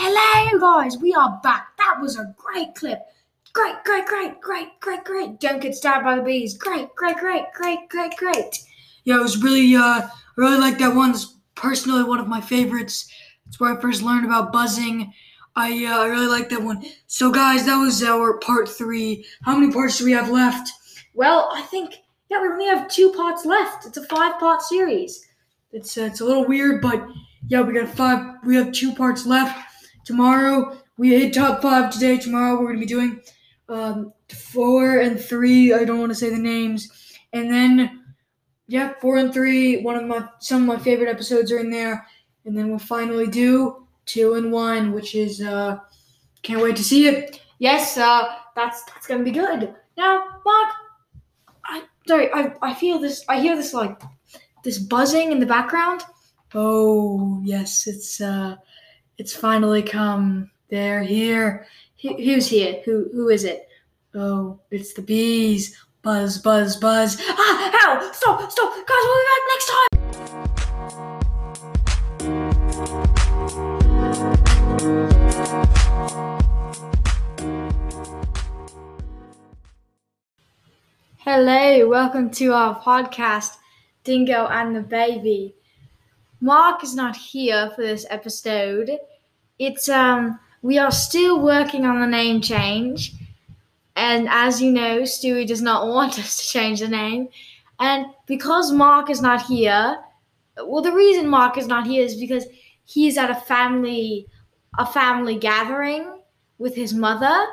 Hello, 0.00 0.60
guys. 0.60 0.96
We 0.96 1.12
are 1.12 1.40
back. 1.42 1.76
That 1.76 1.98
was 2.00 2.16
a 2.16 2.32
great 2.36 2.72
clip. 2.76 3.00
Great, 3.52 3.82
great, 3.84 4.06
great, 4.06 4.40
great, 4.40 4.68
great, 4.78 5.02
great. 5.02 5.40
Don't 5.40 5.60
get 5.60 5.74
stabbed 5.74 6.04
by 6.04 6.14
the 6.14 6.22
bees. 6.22 6.56
Great, 6.56 6.94
great, 6.94 7.16
great, 7.16 7.46
great, 7.52 7.88
great, 7.88 8.16
great. 8.16 8.58
Yeah, 9.02 9.16
it 9.16 9.22
was 9.22 9.42
really, 9.42 9.74
uh, 9.74 9.80
I 9.80 10.10
really 10.36 10.60
like 10.60 10.78
that 10.78 10.94
one. 10.94 11.10
It's 11.10 11.34
personally 11.56 12.04
one 12.04 12.20
of 12.20 12.28
my 12.28 12.40
favorites. 12.40 13.10
It's 13.48 13.58
where 13.58 13.76
I 13.76 13.80
first 13.80 14.02
learned 14.02 14.24
about 14.24 14.52
buzzing. 14.52 15.12
I, 15.56 15.86
uh, 15.86 15.98
I 15.98 16.06
really 16.06 16.28
like 16.28 16.48
that 16.50 16.62
one. 16.62 16.84
So, 17.08 17.32
guys, 17.32 17.66
that 17.66 17.76
was 17.76 18.00
our 18.04 18.38
part 18.38 18.68
three. 18.68 19.26
How 19.42 19.58
many 19.58 19.72
parts 19.72 19.98
do 19.98 20.04
we 20.04 20.12
have 20.12 20.30
left? 20.30 20.70
Well, 21.14 21.50
I 21.52 21.62
think 21.62 21.96
yeah, 22.30 22.40
we 22.40 22.46
only 22.46 22.66
have 22.66 22.86
two 22.86 23.10
parts 23.14 23.44
left. 23.44 23.84
It's 23.84 23.96
a 23.96 24.06
five-part 24.06 24.62
series. 24.62 25.26
It's, 25.72 25.98
uh, 25.98 26.02
it's 26.02 26.20
a 26.20 26.24
little 26.24 26.46
weird, 26.46 26.80
but 26.80 27.04
yeah, 27.48 27.62
we 27.62 27.74
got 27.74 27.88
five. 27.88 28.36
We 28.44 28.54
have 28.54 28.70
two 28.70 28.94
parts 28.94 29.26
left. 29.26 29.64
Tomorrow 30.08 30.78
we 30.96 31.10
hit 31.10 31.34
top 31.34 31.60
five. 31.60 31.90
Today, 31.90 32.16
tomorrow 32.16 32.58
we're 32.58 32.68
gonna 32.68 32.78
be 32.78 32.86
doing 32.86 33.20
um, 33.68 34.14
four 34.30 35.00
and 35.00 35.20
three. 35.20 35.74
I 35.74 35.84
don't 35.84 36.00
want 36.00 36.10
to 36.12 36.16
say 36.16 36.30
the 36.30 36.38
names, 36.38 36.88
and 37.34 37.52
then 37.52 38.04
yeah, 38.68 38.94
four 39.02 39.18
and 39.18 39.34
three. 39.34 39.82
One 39.82 39.96
of 39.96 40.06
my 40.06 40.26
some 40.38 40.62
of 40.62 40.66
my 40.66 40.82
favorite 40.82 41.10
episodes 41.10 41.52
are 41.52 41.58
in 41.58 41.70
there, 41.70 42.06
and 42.46 42.56
then 42.56 42.70
we'll 42.70 42.78
finally 42.78 43.26
do 43.26 43.86
two 44.06 44.32
and 44.32 44.50
one, 44.50 44.92
which 44.92 45.14
is 45.14 45.42
uh, 45.42 45.76
can't 46.42 46.62
wait 46.62 46.76
to 46.76 46.82
see 46.82 47.06
it. 47.06 47.42
Yes, 47.58 47.98
uh, 47.98 48.34
that's 48.56 48.82
that's 48.84 49.06
gonna 49.06 49.24
be 49.24 49.30
good. 49.30 49.74
Now, 49.98 50.24
Mark, 50.42 50.72
I 51.66 51.82
sorry, 52.06 52.32
I 52.32 52.54
I 52.62 52.72
feel 52.72 52.98
this. 52.98 53.26
I 53.28 53.40
hear 53.40 53.56
this 53.56 53.74
like 53.74 54.00
this 54.64 54.78
buzzing 54.78 55.32
in 55.32 55.38
the 55.38 55.44
background. 55.44 56.00
Oh 56.54 57.42
yes, 57.44 57.86
it's 57.86 58.22
uh, 58.22 58.56
it's 59.18 59.34
finally 59.34 59.82
come. 59.82 60.48
They're 60.70 61.02
here. 61.02 61.66
Who, 62.02 62.14
who's 62.14 62.48
here? 62.48 62.80
Who 62.84 63.10
who 63.12 63.28
is 63.28 63.42
it? 63.44 63.68
Oh, 64.14 64.60
it's 64.70 64.92
the 64.94 65.02
bees. 65.02 65.76
Buzz, 66.02 66.38
buzz, 66.38 66.76
buzz. 66.76 67.20
Ah, 67.28 67.72
ow! 67.82 68.10
Stop, 68.12 68.50
stop, 68.50 68.72
guys. 68.86 68.96
We'll 69.02 69.18
be 69.18 69.24
back 69.34 69.42
next 69.50 69.66
time. 69.68 69.88
Hello, 81.18 81.88
welcome 81.88 82.30
to 82.30 82.52
our 82.52 82.80
podcast, 82.80 83.56
Dingo 84.04 84.46
and 84.46 84.76
the 84.76 84.80
Baby. 84.80 85.56
Mark 86.40 86.84
is 86.84 86.94
not 86.94 87.16
here 87.16 87.72
for 87.74 87.82
this 87.82 88.06
episode. 88.10 88.96
It's 89.58 89.88
um 89.88 90.38
we 90.62 90.78
are 90.78 90.90
still 90.90 91.40
working 91.40 91.84
on 91.84 92.00
the 92.00 92.06
name 92.06 92.40
change. 92.40 93.14
And 93.96 94.28
as 94.28 94.62
you 94.62 94.70
know, 94.70 95.02
Stewie 95.02 95.46
does 95.46 95.62
not 95.62 95.86
want 95.94 96.18
us 96.18 96.36
to 96.36 96.48
change 96.48 96.80
the 96.80 96.88
name. 96.88 97.28
And 97.80 98.06
because 98.26 98.72
Mark 98.72 99.08
is 99.10 99.20
not 99.20 99.42
here, 99.42 99.98
well 100.64 100.82
the 100.82 100.92
reason 100.92 101.28
Mark 101.28 101.58
is 101.58 101.66
not 101.66 101.86
here 101.86 102.04
is 102.04 102.16
because 102.16 102.46
he's 102.84 103.18
at 103.18 103.30
a 103.30 103.34
family 103.34 104.26
a 104.78 104.86
family 104.86 105.36
gathering 105.36 106.20
with 106.58 106.74
his 106.74 106.94
mother. 106.94 107.46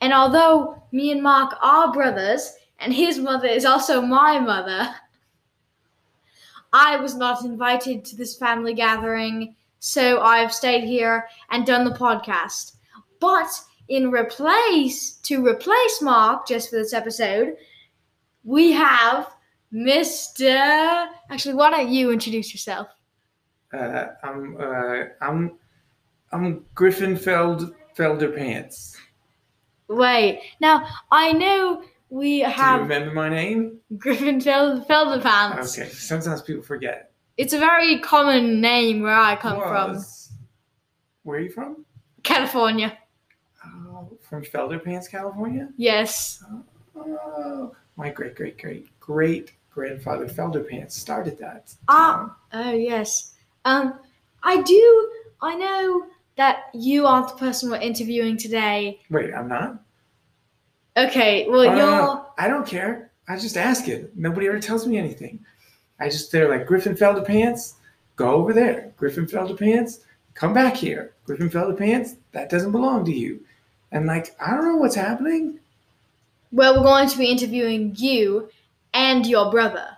And 0.00 0.12
although 0.12 0.82
me 0.92 1.10
and 1.10 1.22
Mark 1.22 1.56
are 1.62 1.92
brothers, 1.92 2.52
and 2.78 2.92
his 2.92 3.18
mother 3.18 3.48
is 3.48 3.64
also 3.64 4.02
my 4.02 4.38
mother, 4.38 4.94
I 6.72 6.96
was 6.96 7.14
not 7.14 7.44
invited 7.44 8.04
to 8.04 8.16
this 8.16 8.36
family 8.36 8.74
gathering, 8.74 9.56
so 9.86 10.20
I've 10.20 10.52
stayed 10.52 10.82
here 10.82 11.28
and 11.50 11.64
done 11.64 11.84
the 11.84 11.92
podcast. 11.92 12.72
But 13.20 13.48
in 13.88 14.10
replace, 14.10 15.12
to 15.22 15.46
replace 15.46 16.02
Mark 16.02 16.48
just 16.48 16.70
for 16.70 16.76
this 16.76 16.92
episode, 16.92 17.54
we 18.42 18.72
have 18.72 19.30
Mr. 19.72 21.06
Actually, 21.30 21.54
why 21.54 21.70
don't 21.70 21.88
you 21.88 22.10
introduce 22.10 22.52
yourself? 22.52 22.88
Uh, 23.72 24.06
I'm 24.24 24.56
uh, 24.60 25.04
I'm 25.20 25.52
I'm 26.32 26.64
Griffin 26.74 27.16
Feld 27.16 27.72
Felderpants. 27.96 28.96
Wait, 29.86 30.40
now 30.60 30.84
I 31.12 31.32
know 31.32 31.84
we 32.08 32.40
have. 32.40 32.78
Do 32.80 32.84
you 32.86 32.88
remember 32.90 33.14
my 33.14 33.28
name? 33.28 33.78
Griffin 33.96 34.40
Fel- 34.40 34.84
Felderpants. 34.84 35.78
Okay. 35.78 35.88
Sometimes 35.90 36.42
people 36.42 36.64
forget. 36.64 37.12
It's 37.36 37.52
a 37.52 37.58
very 37.58 37.98
common 37.98 38.60
name 38.60 39.02
where 39.02 39.14
I 39.14 39.36
come 39.36 39.60
from, 39.60 40.02
Where 41.22 41.38
are 41.38 41.40
you 41.42 41.50
from? 41.50 41.84
California. 42.22 42.96
Oh, 43.64 44.08
from 44.22 44.42
Felderpants, 44.42 45.10
California. 45.10 45.68
Yes. 45.76 46.42
Oh, 46.96 47.74
my 47.96 48.08
great 48.10 48.36
great 48.36 48.58
great 48.58 48.88
great 49.00 49.52
grandfather 49.70 50.26
Felderpants 50.26 50.92
started 50.92 51.38
that. 51.38 51.74
Ah. 51.88 52.34
Oh 52.52 52.72
yes. 52.72 53.34
Um, 53.66 54.00
I 54.42 54.62
do. 54.62 55.12
I 55.42 55.54
know 55.56 56.06
that 56.36 56.70
you 56.72 57.06
aren't 57.06 57.28
the 57.28 57.34
person 57.34 57.70
we're 57.70 57.76
interviewing 57.78 58.38
today. 58.38 59.00
Wait, 59.10 59.34
I'm 59.34 59.48
not. 59.48 59.82
Okay. 60.96 61.46
Well, 61.48 61.64
no, 61.64 61.76
you're. 61.76 62.26
I 62.38 62.48
don't 62.48 62.66
care. 62.66 63.10
I 63.28 63.36
just 63.36 63.56
ask 63.56 63.88
it. 63.88 64.16
Nobody 64.16 64.46
ever 64.48 64.60
tells 64.60 64.86
me 64.86 64.96
anything. 64.96 65.44
I 65.98 66.08
just 66.08 66.30
they're 66.32 66.48
like 66.48 66.66
Griffin 66.66 66.96
pants, 66.96 67.74
Go 68.16 68.30
over 68.34 68.52
there, 68.52 68.92
Griffin 68.96 69.26
pants, 69.26 70.00
Come 70.34 70.52
back 70.52 70.76
here, 70.76 71.14
Griffin 71.24 71.50
pants, 71.76 72.16
That 72.32 72.50
doesn't 72.50 72.72
belong 72.72 73.04
to 73.06 73.12
you. 73.12 73.40
And 73.92 74.06
like 74.06 74.34
I 74.40 74.50
don't 74.50 74.64
know 74.64 74.76
what's 74.76 74.94
happening. 74.94 75.60
Well, 76.52 76.76
we're 76.76 76.84
going 76.84 77.08
to 77.08 77.18
be 77.18 77.26
interviewing 77.30 77.94
you 77.96 78.48
and 78.94 79.26
your 79.26 79.50
brother. 79.50 79.88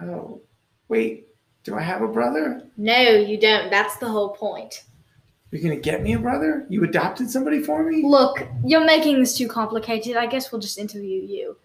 Oh, 0.00 0.40
wait. 0.88 1.28
Do 1.64 1.74
I 1.76 1.80
have 1.80 2.02
a 2.02 2.08
brother? 2.08 2.62
No, 2.76 3.00
you 3.00 3.40
don't. 3.40 3.70
That's 3.70 3.96
the 3.96 4.08
whole 4.08 4.30
point. 4.30 4.84
You're 5.50 5.62
gonna 5.62 5.76
get 5.76 6.02
me 6.02 6.14
a 6.14 6.18
brother? 6.18 6.66
You 6.68 6.84
adopted 6.84 7.30
somebody 7.30 7.62
for 7.62 7.84
me? 7.84 8.02
Look, 8.04 8.46
you're 8.64 8.84
making 8.84 9.20
this 9.20 9.36
too 9.36 9.48
complicated. 9.48 10.16
I 10.16 10.26
guess 10.26 10.50
we'll 10.50 10.60
just 10.60 10.78
interview 10.78 11.22
you. 11.22 11.56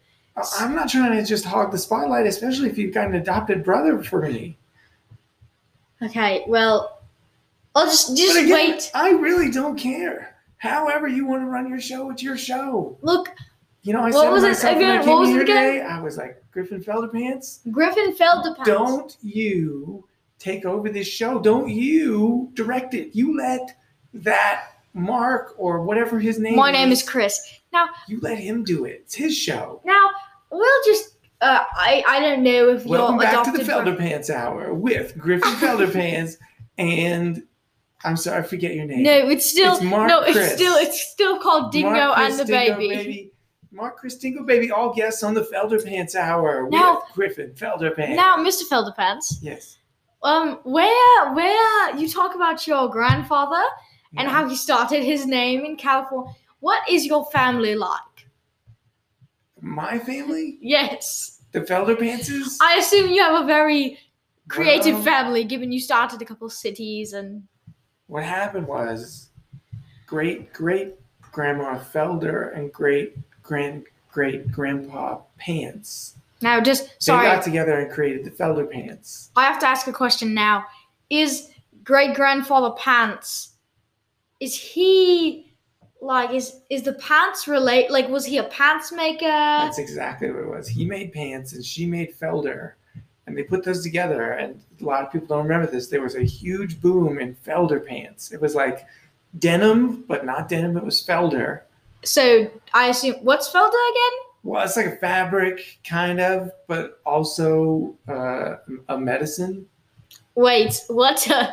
I'm 0.59 0.75
not 0.75 0.89
trying 0.89 1.11
to 1.17 1.23
just 1.25 1.45
hog 1.45 1.71
the 1.71 1.77
spotlight, 1.77 2.25
especially 2.27 2.69
if 2.69 2.77
you've 2.77 2.93
got 2.93 3.07
an 3.07 3.15
adopted 3.15 3.63
brother 3.63 4.01
for 4.03 4.21
me. 4.27 4.57
Okay. 6.01 6.43
Well, 6.47 7.01
I'll 7.75 7.85
just 7.85 8.15
just 8.17 8.37
again, 8.37 8.53
wait. 8.53 8.91
I 8.93 9.11
really 9.11 9.51
don't 9.51 9.77
care. 9.77 10.35
However 10.57 11.07
you 11.07 11.25
want 11.25 11.41
to 11.43 11.47
run 11.47 11.69
your 11.69 11.79
show, 11.79 12.09
it's 12.11 12.23
your 12.23 12.37
show. 12.37 12.97
Look, 13.01 13.29
You 13.83 13.93
know, 13.93 14.01
I 14.01 14.09
What 14.11 14.23
said 14.23 14.29
was 14.31 14.43
it 14.43 14.47
myself 14.47 14.75
when 14.77 14.85
I 14.85 14.95
again? 14.95 15.07
What 15.09 15.19
was 15.19 15.29
it 15.29 15.41
again? 15.41 15.73
today, 15.73 15.81
I 15.81 16.01
was 16.01 16.17
like, 16.17 16.43
Griffin 16.51 16.83
Felderpants, 16.83 17.59
Griffin 17.71 18.13
Felderpants. 18.15 18.65
don't 18.65 19.17
you 19.21 20.03
take 20.37 20.65
over 20.65 20.89
this 20.89 21.07
show. 21.07 21.39
Don't 21.39 21.69
you 21.69 22.49
direct 22.55 22.93
it. 22.93 23.15
You 23.15 23.37
let 23.37 23.77
that 24.13 24.65
Mark 24.93 25.53
or 25.57 25.81
whatever 25.83 26.19
his 26.19 26.39
name 26.39 26.53
is 26.53 26.57
My 26.57 26.69
is. 26.69 26.73
name 26.73 26.91
is 26.91 27.03
Chris. 27.03 27.39
Now, 27.71 27.87
You 28.07 28.19
let 28.21 28.37
him 28.39 28.63
do 28.63 28.85
it. 28.85 29.01
It's 29.05 29.15
his 29.15 29.37
show. 29.37 29.79
now 29.85 30.09
we'll 30.51 30.83
just. 30.85 31.15
Uh, 31.41 31.63
I 31.73 32.03
I 32.05 32.19
don't 32.19 32.43
know 32.43 32.67
if 32.69 32.85
Welcome 32.85 33.15
your 33.15 33.23
back 33.23 33.45
to 33.45 33.51
the 33.51 33.63
Felderpants 33.63 34.29
Hour 34.29 34.73
with 34.73 35.17
Griffin 35.17 35.53
Felderpants 35.53 36.35
and 36.77 37.43
I'm 38.03 38.17
sorry, 38.17 38.39
I 38.39 38.41
forget 38.41 38.75
your 38.75 38.85
name. 38.85 39.03
No, 39.03 39.29
it's 39.29 39.49
still 39.49 39.75
It's 39.75 39.83
Mark 39.83 40.09
no. 40.09 40.21
It's 40.21 40.33
Chris. 40.33 40.53
still 40.53 40.75
it's 40.75 41.01
still 41.01 41.39
called 41.39 41.71
Dingo 41.71 42.13
and 42.13 42.37
the 42.37 42.43
Dingo 42.43 42.77
baby. 42.77 43.31
Mark 43.71 43.97
Chris 43.97 44.15
Dingo 44.17 44.43
Baby, 44.43 44.71
all 44.71 44.93
guests 44.93 45.21
on 45.21 45.33
the 45.35 45.43
Felderpants 45.43 46.15
Hour 46.15 46.67
Now- 46.71 46.95
with 46.95 47.03
Griffin 47.13 47.51
Felderpants. 47.53 48.15
Now, 48.15 48.37
Mr. 48.37 48.63
Felderpants, 48.67 49.35
yes. 49.41 49.77
um, 50.23 50.59
where 50.63 51.33
where 51.33 51.95
you 51.95 52.09
talk 52.09 52.33
about 52.35 52.65
your 52.67 52.89
grandfather 52.89 53.61
and 54.17 54.27
Yeah. 54.27 54.33
how 54.33 54.49
he 54.49 54.55
started 54.55 55.03
his 55.03 55.25
name 55.27 55.63
in 55.65 55.75
California. 55.77 56.33
What 56.61 56.81
is 56.89 57.05
your 57.05 57.25
family 57.31 57.75
like? 57.75 58.01
My 59.61 59.99
family, 59.99 60.57
Yes, 60.61 61.41
the 61.51 61.61
Felderpantses. 61.61 62.57
I 62.61 62.77
assume 62.77 63.09
you 63.09 63.21
have 63.21 63.43
a 63.43 63.45
very 63.45 63.99
creative 64.47 64.95
Well, 64.95 65.03
family, 65.03 65.43
given 65.43 65.71
you 65.71 65.79
started 65.79 66.21
a 66.21 66.25
couple 66.25 66.49
cities 66.49 67.13
and. 67.13 67.43
What 68.07 68.23
happened 68.23 68.67
was 68.67 69.29
great 70.07 70.51
great 70.51 70.95
grandma 71.21 71.77
Felder 71.77 72.57
and 72.57 72.73
great 72.73 73.15
grand 73.43 73.85
great 74.11 74.51
grandpa 74.51 75.19
Pants. 75.37 76.15
Now, 76.41 76.59
just 76.61 76.89
sorry. 77.01 77.27
They 77.27 77.35
got 77.35 77.43
together 77.43 77.79
and 77.79 77.91
created 77.91 78.25
the 78.25 78.31
Felder 78.31 78.69
Pants. 78.69 79.29
I 79.35 79.43
have 79.43 79.59
to 79.59 79.67
ask 79.67 79.87
a 79.87 79.93
question 79.93 80.33
now. 80.33 80.65
Is 81.09 81.51
great 81.83 82.15
grandfather 82.15 82.71
Pants? 82.77 83.51
Is 84.39 84.55
he 84.55 85.48
like 86.01 86.31
is 86.31 86.61
is 86.69 86.83
the 86.83 86.93
pants 86.93 87.47
relate? 87.47 87.91
Like, 87.91 88.09
was 88.09 88.25
he 88.25 88.37
a 88.37 88.43
pants 88.43 88.91
maker? 88.91 89.25
That's 89.25 89.77
exactly 89.77 90.31
what 90.31 90.43
it 90.43 90.47
was. 90.47 90.67
He 90.67 90.85
made 90.85 91.13
pants 91.13 91.53
and 91.53 91.63
she 91.63 91.85
made 91.85 92.17
Felder. 92.17 92.73
And 93.27 93.37
they 93.37 93.43
put 93.43 93.63
those 93.63 93.83
together. 93.83 94.31
And 94.31 94.59
a 94.81 94.83
lot 94.83 95.03
of 95.03 95.11
people 95.11 95.27
don't 95.27 95.43
remember 95.43 95.69
this. 95.69 95.87
There 95.87 96.01
was 96.01 96.15
a 96.15 96.23
huge 96.23 96.81
boom 96.81 97.19
in 97.19 97.35
Felder 97.35 97.85
pants. 97.85 98.31
It 98.31 98.41
was 98.41 98.55
like 98.55 98.85
denim, 99.37 100.03
but 100.07 100.25
not 100.25 100.49
denim. 100.49 100.77
It 100.77 100.83
was 100.83 101.05
Felder. 101.05 101.61
So 102.03 102.49
I 102.73 102.87
assume 102.87 103.15
what's 103.21 103.51
Felder 103.51 103.67
again? 103.67 104.19
Well, 104.43 104.63
it's 104.63 104.77
like 104.77 104.85
a 104.85 104.95
fabric, 104.95 105.79
kind 105.87 106.19
of, 106.19 106.51
but 106.67 107.01
also 107.05 107.95
uh, 108.07 108.55
a 108.87 108.97
medicine. 108.97 109.67
Wait, 110.35 110.81
what? 110.87 111.29
Uh, 111.29 111.51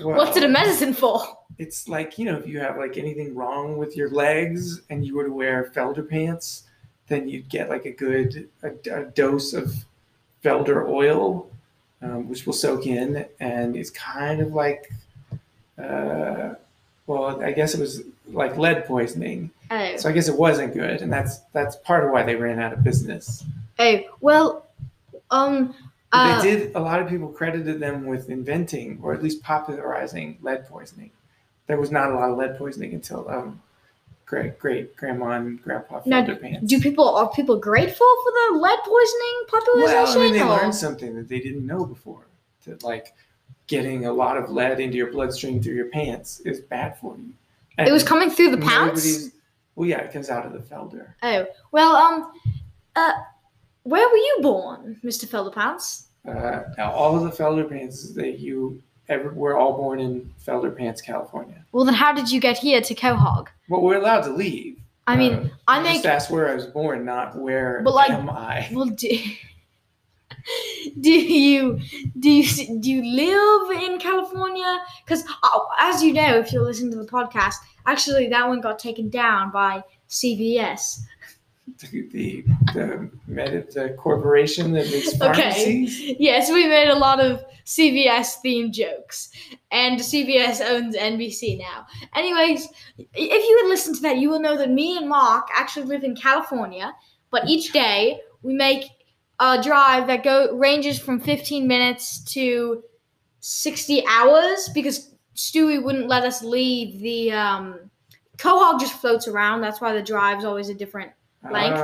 what's 0.00 0.36
it 0.36 0.44
a 0.44 0.48
medicine 0.48 0.94
for? 0.94 1.37
It's 1.58 1.88
like 1.88 2.18
you 2.18 2.24
know, 2.26 2.36
if 2.36 2.46
you 2.46 2.60
have 2.60 2.76
like 2.76 2.96
anything 2.96 3.34
wrong 3.34 3.76
with 3.76 3.96
your 3.96 4.10
legs 4.10 4.82
and 4.90 5.04
you 5.04 5.16
were 5.16 5.24
to 5.24 5.32
wear 5.32 5.72
Felder 5.74 6.08
pants, 6.08 6.64
then 7.08 7.28
you'd 7.28 7.48
get 7.48 7.68
like 7.68 7.84
a 7.84 7.90
good 7.90 8.48
a, 8.62 8.70
a 8.92 9.04
dose 9.06 9.52
of 9.52 9.84
Felder 10.44 10.88
oil, 10.88 11.50
um, 12.00 12.28
which 12.28 12.46
will 12.46 12.52
soak 12.52 12.86
in, 12.86 13.26
and 13.40 13.76
it's 13.76 13.90
kind 13.90 14.40
of 14.40 14.52
like, 14.54 14.92
uh, 15.78 16.54
well, 17.06 17.42
I 17.42 17.52
guess 17.52 17.74
it 17.74 17.80
was 17.80 18.02
like 18.28 18.56
lead 18.56 18.84
poisoning. 18.86 19.50
Oh, 19.70 19.96
So 19.96 20.08
I 20.08 20.12
guess 20.12 20.28
it 20.28 20.36
wasn't 20.36 20.74
good, 20.74 21.02
and 21.02 21.12
that's 21.12 21.38
that's 21.52 21.76
part 21.76 22.04
of 22.04 22.10
why 22.12 22.22
they 22.22 22.36
ran 22.36 22.60
out 22.60 22.72
of 22.72 22.84
business. 22.84 23.44
oh, 23.78 24.00
well, 24.20 24.66
um, 25.30 25.74
uh, 26.12 26.40
they 26.40 26.50
did. 26.50 26.76
A 26.76 26.80
lot 26.80 27.02
of 27.02 27.08
people 27.08 27.28
credited 27.28 27.80
them 27.80 28.06
with 28.06 28.30
inventing, 28.30 28.98
or 29.02 29.12
at 29.12 29.22
least 29.22 29.42
popularizing, 29.42 30.38
lead 30.40 30.68
poisoning. 30.68 31.10
There 31.68 31.78
was 31.78 31.90
not 31.92 32.10
a 32.10 32.14
lot 32.14 32.30
of 32.30 32.36
lead 32.38 32.58
poisoning 32.58 32.92
until 32.94 33.28
um, 33.30 33.60
great 34.26 34.58
great 34.58 34.96
grandma 34.96 35.30
and 35.32 35.62
grandpa 35.62 36.00
Now, 36.06 36.24
pants. 36.24 36.66
do 36.68 36.80
people 36.80 37.08
are 37.08 37.30
people 37.30 37.58
grateful 37.58 38.06
for 38.24 38.32
the 38.32 38.58
lead 38.58 38.78
poisoning 38.84 39.36
popularization? 39.48 39.94
well, 39.94 40.18
I 40.18 40.24
mean, 40.24 40.32
they 40.34 40.42
or- 40.42 40.46
learned 40.48 40.74
something 40.74 41.14
that 41.14 41.28
they 41.28 41.38
didn't 41.40 41.66
know 41.66 41.84
before. 41.86 42.22
That 42.66 42.82
like 42.82 43.14
getting 43.66 44.06
a 44.06 44.12
lot 44.12 44.36
of 44.36 44.50
lead 44.50 44.80
into 44.80 44.96
your 44.96 45.10
bloodstream 45.12 45.62
through 45.62 45.74
your 45.74 45.88
pants 45.90 46.40
is 46.40 46.60
bad 46.60 46.98
for 46.98 47.16
you. 47.16 47.32
it 47.78 47.92
was 47.92 48.02
coming 48.02 48.30
through 48.30 48.50
the 48.50 48.58
pants. 48.58 49.30
Well, 49.74 49.88
yeah, 49.88 49.98
it 50.00 50.12
comes 50.12 50.28
out 50.28 50.44
of 50.44 50.52
the 50.52 50.58
Felder. 50.58 51.12
Oh, 51.22 51.46
well, 51.70 51.94
um, 51.94 52.32
uh, 52.96 53.12
where 53.84 54.08
were 54.08 54.16
you 54.16 54.38
born, 54.42 54.98
Mister 55.02 55.26
Felderpants? 55.26 56.06
Uh, 56.26 56.64
now, 56.76 56.90
all 56.90 57.16
of 57.16 57.22
the 57.22 57.30
Felder 57.42 57.68
pants 57.68 58.12
that 58.14 58.38
you 58.40 58.82
ever, 59.08 59.30
we're 59.30 59.56
all 59.56 59.76
born 59.76 60.00
in 60.00 60.32
Felder 60.46 60.76
Pants, 60.76 61.00
California. 61.00 61.64
Well, 61.72 61.84
then 61.84 61.94
how 61.94 62.12
did 62.12 62.30
you 62.30 62.40
get 62.40 62.58
here 62.58 62.80
to 62.80 62.94
Quahog? 62.94 63.48
Well, 63.68 63.82
we're 63.82 63.96
allowed 63.98 64.22
to 64.22 64.30
leave. 64.32 64.78
I 65.06 65.16
mean, 65.16 65.32
Uh, 65.34 65.48
I 65.66 65.82
make 65.82 66.02
that's 66.02 66.28
where 66.28 66.48
I 66.50 66.54
was 66.54 66.66
born, 66.66 67.04
not 67.04 67.36
where 67.36 67.80
But, 67.82 67.94
like- 67.94 68.10
am 68.10 68.28
I. 68.28 68.68
well, 68.72 68.86
do, 68.86 69.08
do 71.00 71.10
you 71.10 71.80
do 72.18 72.30
you 72.30 72.80
do 72.80 72.90
you 72.90 73.02
live 73.04 73.82
in 73.82 73.98
California? 73.98 74.78
Because 75.04 75.24
oh, 75.42 75.66
as 75.80 76.02
you 76.02 76.12
know, 76.12 76.38
if 76.38 76.52
you 76.52 76.60
listen 76.62 76.90
to 76.90 76.96
the 76.96 77.06
podcast, 77.06 77.54
actually 77.86 78.28
that 78.28 78.46
one 78.48 78.60
got 78.60 78.78
taken 78.78 79.08
down 79.08 79.50
by 79.50 79.82
CVS. 80.08 81.00
The 81.76 82.44
the 82.74 83.70
the, 83.74 83.94
corporation 83.98 84.72
that 84.72 84.90
makes 84.90 85.16
pharmacies? 85.18 86.00
Okay. 86.00 86.16
Yes, 86.18 86.50
we 86.50 86.66
made 86.66 86.88
a 86.88 86.94
lot 86.94 87.20
of 87.20 87.44
CVS 87.64 88.36
themed 88.44 88.72
jokes, 88.72 89.30
and 89.70 90.00
CVS 90.00 90.60
owns 90.60 90.96
NBC 90.96 91.58
now. 91.58 91.86
Anyways, 92.14 92.68
if 92.98 93.48
you 93.48 93.60
would 93.62 93.68
listen 93.68 93.94
to 93.94 94.00
that, 94.02 94.18
you 94.18 94.30
will 94.30 94.40
know 94.40 94.56
that 94.56 94.70
me 94.70 94.96
and 94.96 95.08
Mark 95.08 95.48
actually 95.54 95.86
live 95.86 96.04
in 96.04 96.16
California, 96.16 96.92
but 97.30 97.48
each 97.48 97.72
day 97.72 98.20
we 98.42 98.54
make 98.54 98.84
a 99.40 99.62
drive 99.62 100.06
that 100.06 100.24
go 100.24 100.56
ranges 100.56 100.98
from 100.98 101.20
15 101.20 101.66
minutes 101.66 102.20
to 102.32 102.82
60 103.40 104.04
hours 104.06 104.68
because 104.74 105.14
Stewie 105.36 105.82
wouldn't 105.82 106.08
let 106.08 106.24
us 106.24 106.42
leave 106.42 107.00
the 107.00 107.32
um 107.32 107.90
Quahog 108.38 108.80
just 108.80 108.94
floats 108.94 109.26
around. 109.26 109.60
That's 109.60 109.80
why 109.80 109.92
the 109.92 110.02
drive's 110.02 110.44
always 110.44 110.68
a 110.68 110.74
different 110.74 111.10
Like- 111.50 111.74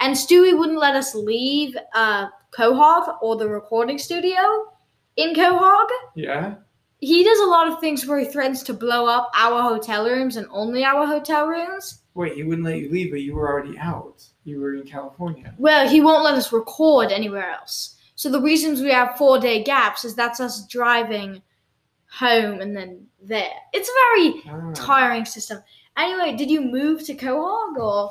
and 0.00 0.14
Stewie 0.14 0.56
wouldn't 0.58 0.78
let 0.78 0.94
us 0.94 1.14
leave 1.14 1.76
uh, 1.94 2.26
Quahog 2.56 3.16
or 3.22 3.36
the 3.36 3.48
recording 3.48 3.98
studio 3.98 4.66
in 5.16 5.34
Quahog. 5.34 5.86
Yeah. 6.14 6.54
He 7.00 7.22
does 7.24 7.38
a 7.40 7.46
lot 7.46 7.68
of 7.68 7.78
things 7.80 8.06
where 8.06 8.18
he 8.18 8.24
threatens 8.24 8.62
to 8.64 8.72
blow 8.74 9.06
up 9.06 9.30
our 9.34 9.62
hotel 9.62 10.06
rooms 10.06 10.36
and 10.36 10.46
only 10.50 10.84
our 10.84 11.06
hotel 11.06 11.46
rooms. 11.46 12.02
Wait, 12.14 12.34
he 12.34 12.42
wouldn't 12.42 12.66
let 12.66 12.78
you 12.78 12.90
leave, 12.90 13.10
but 13.10 13.20
you 13.20 13.34
were 13.34 13.48
already 13.48 13.78
out. 13.78 14.24
You 14.44 14.60
were 14.60 14.74
in 14.74 14.84
California. 14.84 15.54
Well, 15.58 15.88
he 15.88 16.00
won't 16.00 16.24
let 16.24 16.34
us 16.34 16.52
record 16.52 17.12
anywhere 17.12 17.50
else. 17.50 17.96
So 18.14 18.30
the 18.30 18.40
reasons 18.40 18.80
we 18.80 18.90
have 18.90 19.16
four 19.18 19.38
day 19.38 19.62
gaps 19.62 20.04
is 20.06 20.14
that's 20.14 20.40
us 20.40 20.66
driving 20.66 21.42
home 22.10 22.60
and 22.62 22.74
then 22.74 23.06
there. 23.22 23.50
It's 23.74 23.88
a 23.88 23.92
very 23.92 24.42
Ah. 24.48 24.72
tiring 24.74 25.26
system. 25.26 25.62
Anyway, 25.98 26.34
did 26.36 26.50
you 26.50 26.62
move 26.62 27.04
to 27.06 27.14
Quahog 27.14 27.76
or? 27.76 28.10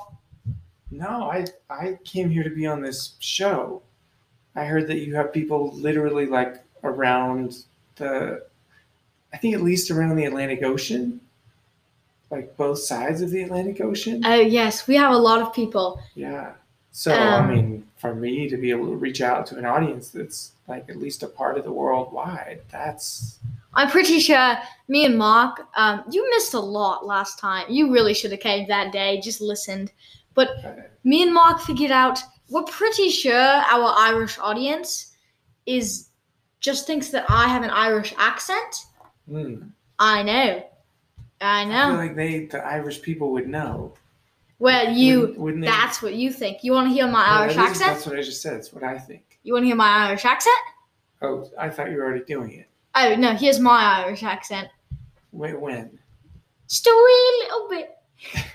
No, 0.98 1.30
I 1.30 1.46
I 1.70 2.00
came 2.04 2.30
here 2.30 2.44
to 2.44 2.50
be 2.50 2.66
on 2.66 2.82
this 2.82 3.16
show. 3.20 3.82
I 4.56 4.66
heard 4.66 4.88
that 4.88 5.00
you 5.00 5.16
have 5.16 5.34
people 5.34 5.72
literally 5.74 6.26
like 6.26 6.64
around 6.84 7.64
the 7.98 8.46
I 9.34 9.38
think 9.38 9.54
at 9.56 9.62
least 9.62 9.92
around 9.92 10.16
the 10.16 10.26
Atlantic 10.26 10.64
Ocean. 10.64 11.20
Like 12.32 12.56
both 12.58 12.80
sides 12.80 13.22
of 13.22 13.30
the 13.30 13.44
Atlantic 13.44 13.82
Ocean. 13.82 14.24
Oh 14.26 14.34
yes, 14.40 14.88
we 14.88 14.96
have 14.96 15.12
a 15.12 15.18
lot 15.18 15.42
of 15.42 15.54
people. 15.54 16.00
yeah. 16.16 16.54
So 16.92 17.12
I 17.12 17.40
Um, 17.40 17.50
mean, 17.50 17.88
for 17.98 18.16
me 18.16 18.48
to 18.48 18.56
be 18.56 18.72
able 18.72 18.88
to 18.88 18.96
reach 18.96 19.20
out 19.20 19.46
to 19.48 19.58
an 19.58 19.66
audience 19.66 20.10
that's 20.12 20.54
like 20.70 20.90
at 20.90 20.96
least 20.96 21.24
a 21.24 21.28
part 21.28 21.58
of 21.58 21.66
the 21.66 21.72
world 21.72 22.14
wide, 22.14 22.62
that's 22.72 23.40
I'm 23.74 23.90
pretty 23.92 24.20
sure 24.20 24.58
me 24.88 25.04
and 25.06 25.18
Mark, 25.18 25.68
um, 25.76 26.06
you 26.10 26.28
missed 26.32 26.54
a 26.54 26.60
lot 26.60 27.06
last 27.06 27.38
time. 27.38 27.66
You 27.70 27.92
really 27.92 28.14
should 28.14 28.32
have 28.32 28.40
came 28.40 28.66
that 28.70 28.94
day, 28.94 29.20
just 29.20 29.42
listened. 29.42 29.92
But 30.36 30.92
me 31.04 31.24
and 31.24 31.34
Mark 31.34 31.62
figured 31.62 31.92
out 31.92 32.20
we're 32.50 32.64
pretty 32.64 33.10
sure 33.10 33.34
our 33.36 33.94
Irish 33.98 34.38
audience 34.38 35.14
is 35.66 36.10
just 36.60 36.86
thinks 36.86 37.10
that 37.10 37.26
I 37.30 37.48
have 37.48 37.64
an 37.64 37.72
Irish 37.72 38.14
accent. 38.18 38.76
hmm. 39.28 39.56
I 39.98 40.22
know. 40.24 40.64
I 41.42 41.62
I 41.62 41.64
feel 41.64 41.72
know. 41.94 41.96
like 41.96 42.16
they 42.16 42.46
the 42.46 42.64
Irish 42.66 43.02
people 43.02 43.32
would 43.32 43.48
know. 43.48 43.94
Well, 44.60 44.92
you 44.92 45.20
wouldn't, 45.22 45.40
wouldn't 45.40 45.66
that's 45.66 46.02
what 46.02 46.16
you 46.16 46.32
think. 46.32 46.64
You 46.64 46.72
want 46.74 46.88
to 46.90 46.94
hear 46.94 47.08
my 47.08 47.26
Yeah, 47.26 47.40
Irish 47.40 47.56
that 47.56 47.70
accent? 47.70 47.94
That's 47.94 48.06
what 48.06 48.18
I 48.18 48.22
just 48.22 48.42
said. 48.42 48.54
It's 48.54 48.72
what 48.74 48.84
I 48.84 48.98
think. 48.98 49.40
You 49.44 49.54
want 49.54 49.64
to 49.64 49.68
hear 49.68 49.76
my 49.76 50.08
Irish 50.08 50.26
accent? 50.26 50.56
Oh, 51.22 51.50
I 51.60 51.70
thought 51.70 51.92
you 51.92 51.98
were 51.98 52.06
already 52.06 52.24
doing 52.26 52.52
it. 52.52 52.68
Oh, 52.96 53.16
no, 53.16 53.34
here's 53.34 53.60
my 53.60 54.04
Irish 54.04 54.24
accent. 54.24 54.70
Wait, 55.32 55.60
when? 55.60 56.00
Just 56.70 56.88
a 56.88 56.90
wee 56.90 57.44
little 57.44 57.70
bit. 57.70 58.46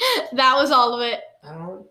that 0.32 0.54
was 0.56 0.70
all 0.70 0.94
of 0.94 1.00
it. 1.02 1.20
I 1.44 1.54
don't. 1.54 1.86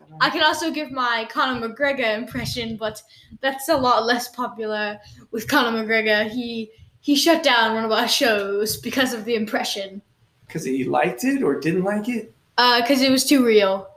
I 0.00 0.04
don't 0.08 0.18
I 0.22 0.30
can 0.30 0.42
also 0.42 0.70
give 0.70 0.90
my 0.90 1.26
Conor 1.30 1.68
McGregor 1.68 2.16
impression, 2.16 2.76
but 2.76 3.02
that's 3.40 3.68
a 3.68 3.76
lot 3.76 4.06
less 4.06 4.28
popular 4.28 4.98
with 5.30 5.48
Conor 5.48 5.84
McGregor. 5.84 6.28
He 6.28 6.70
he 7.00 7.16
shut 7.16 7.42
down 7.42 7.74
one 7.74 7.84
of 7.84 7.92
our 7.92 8.08
shows 8.08 8.76
because 8.76 9.14
of 9.14 9.24
the 9.24 9.34
impression, 9.34 10.02
Because 10.46 10.64
he 10.64 10.84
liked 10.84 11.24
it 11.24 11.42
or 11.42 11.58
didn't 11.58 11.84
like 11.84 12.08
it. 12.08 12.34
Uh, 12.58 12.82
because 12.82 13.00
it 13.00 13.10
was 13.10 13.24
too 13.24 13.44
real. 13.44 13.88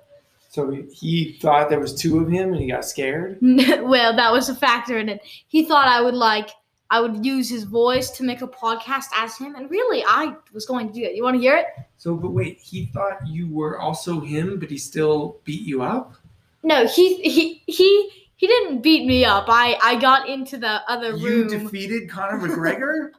So 0.50 0.70
he- 0.72 0.84
he 0.94 1.32
thought 1.42 1.70
there 1.70 1.80
was 1.82 1.94
two 1.96 2.20
of 2.20 2.30
him 2.30 2.54
and 2.54 2.62
he 2.62 2.68
got 2.70 2.86
scared. 2.86 3.40
well, 3.42 4.16
that 4.16 4.32
was 4.32 4.48
a 4.48 4.56
factor 4.56 4.98
in 5.00 5.10
it. 5.10 5.20
He 5.48 5.66
thought 5.66 5.88
I 5.88 6.00
would 6.02 6.13
like 6.13 6.52
I 6.94 7.02
would 7.02 7.26
use 7.26 7.50
his 7.50 7.64
voice 7.64 8.12
to 8.12 8.24
make 8.24 8.44
a 8.44 8.48
podcast 8.48 9.06
as 9.16 9.36
him, 9.36 9.56
and 9.56 9.68
really, 9.68 10.04
I 10.08 10.36
was 10.54 10.68
going 10.68 10.90
to 10.90 10.94
do 10.94 11.02
it. 11.02 11.16
You 11.16 11.24
want 11.24 11.36
to 11.36 11.42
hear 11.42 11.58
it? 11.58 11.66
So, 11.98 12.14
but 12.14 12.34
wait, 12.34 12.60
he 12.60 12.86
thought 12.94 13.26
you 13.26 13.52
were 13.52 13.80
also 13.80 14.20
him, 14.20 14.60
but 14.60 14.70
he 14.70 14.78
still 14.78 15.40
beat 15.44 15.62
you 15.62 15.82
up. 15.82 16.14
No, 16.62 16.86
he 16.86 17.16
he 17.24 17.64
he 17.66 18.28
he 18.36 18.46
didn't 18.46 18.84
beat 18.84 19.08
me 19.08 19.26
up. 19.26 19.46
I 19.48 19.76
I 19.82 19.96
got 19.96 20.30
into 20.30 20.56
the 20.56 20.88
other 20.88 21.14
room. 21.14 21.50
You 21.50 21.50
defeated 21.50 22.12
Conor 22.12 22.38
McGregor. 22.48 23.10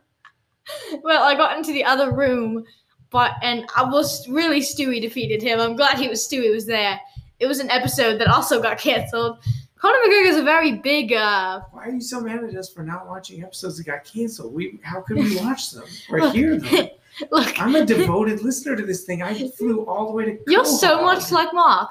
well, 1.03 1.25
I 1.25 1.35
got 1.35 1.57
into 1.57 1.73
the 1.73 1.85
other 1.85 2.13
room, 2.13 2.65
but 3.11 3.33
and 3.43 3.69
I 3.77 3.83
was 3.83 4.29
really 4.29 4.61
Stewie 4.61 5.01
defeated 5.01 5.43
him. 5.43 5.59
I'm 5.59 5.75
glad 5.75 5.99
he 5.99 6.07
was 6.07 6.25
Stewie 6.25 6.53
was 6.53 6.65
there. 6.65 7.01
It 7.41 7.49
was 7.49 7.59
an 7.59 7.71
episode 7.71 8.21
that 8.21 8.29
also 8.29 8.63
got 8.63 8.79
canceled. 8.79 9.39
Conor 9.85 9.99
McGregor 10.07 10.29
is 10.31 10.37
a 10.39 10.43
very 10.43 10.73
big. 10.73 11.13
uh 11.13 11.61
Why 11.73 11.85
are 11.85 11.91
you 11.91 12.01
so 12.01 12.19
mad 12.19 12.43
at 12.43 12.57
us 12.57 12.73
for 12.73 12.83
not 12.83 13.07
watching 13.07 13.45
episodes 13.45 13.77
that 13.77 13.85
got 13.85 14.03
canceled? 14.03 14.55
We 14.55 14.81
how 14.83 15.03
could 15.03 15.19
we 15.19 15.37
watch 15.37 15.73
them 15.73 15.85
or 16.09 16.23
Look, 16.23 16.35
hear 16.35 16.59
them? 16.59 16.89
Look, 17.31 17.61
I'm 17.61 17.75
a 17.75 17.85
devoted 17.85 18.41
listener 18.41 18.77
to 18.77 18.87
this 18.87 19.05
thing. 19.05 19.21
I 19.23 19.51
flew 19.51 19.85
all 19.85 20.07
the 20.07 20.13
way 20.13 20.25
to. 20.25 20.39
you're 20.47 20.65
so 20.65 21.03
much 21.03 21.31
like 21.31 21.53
Mark. 21.53 21.91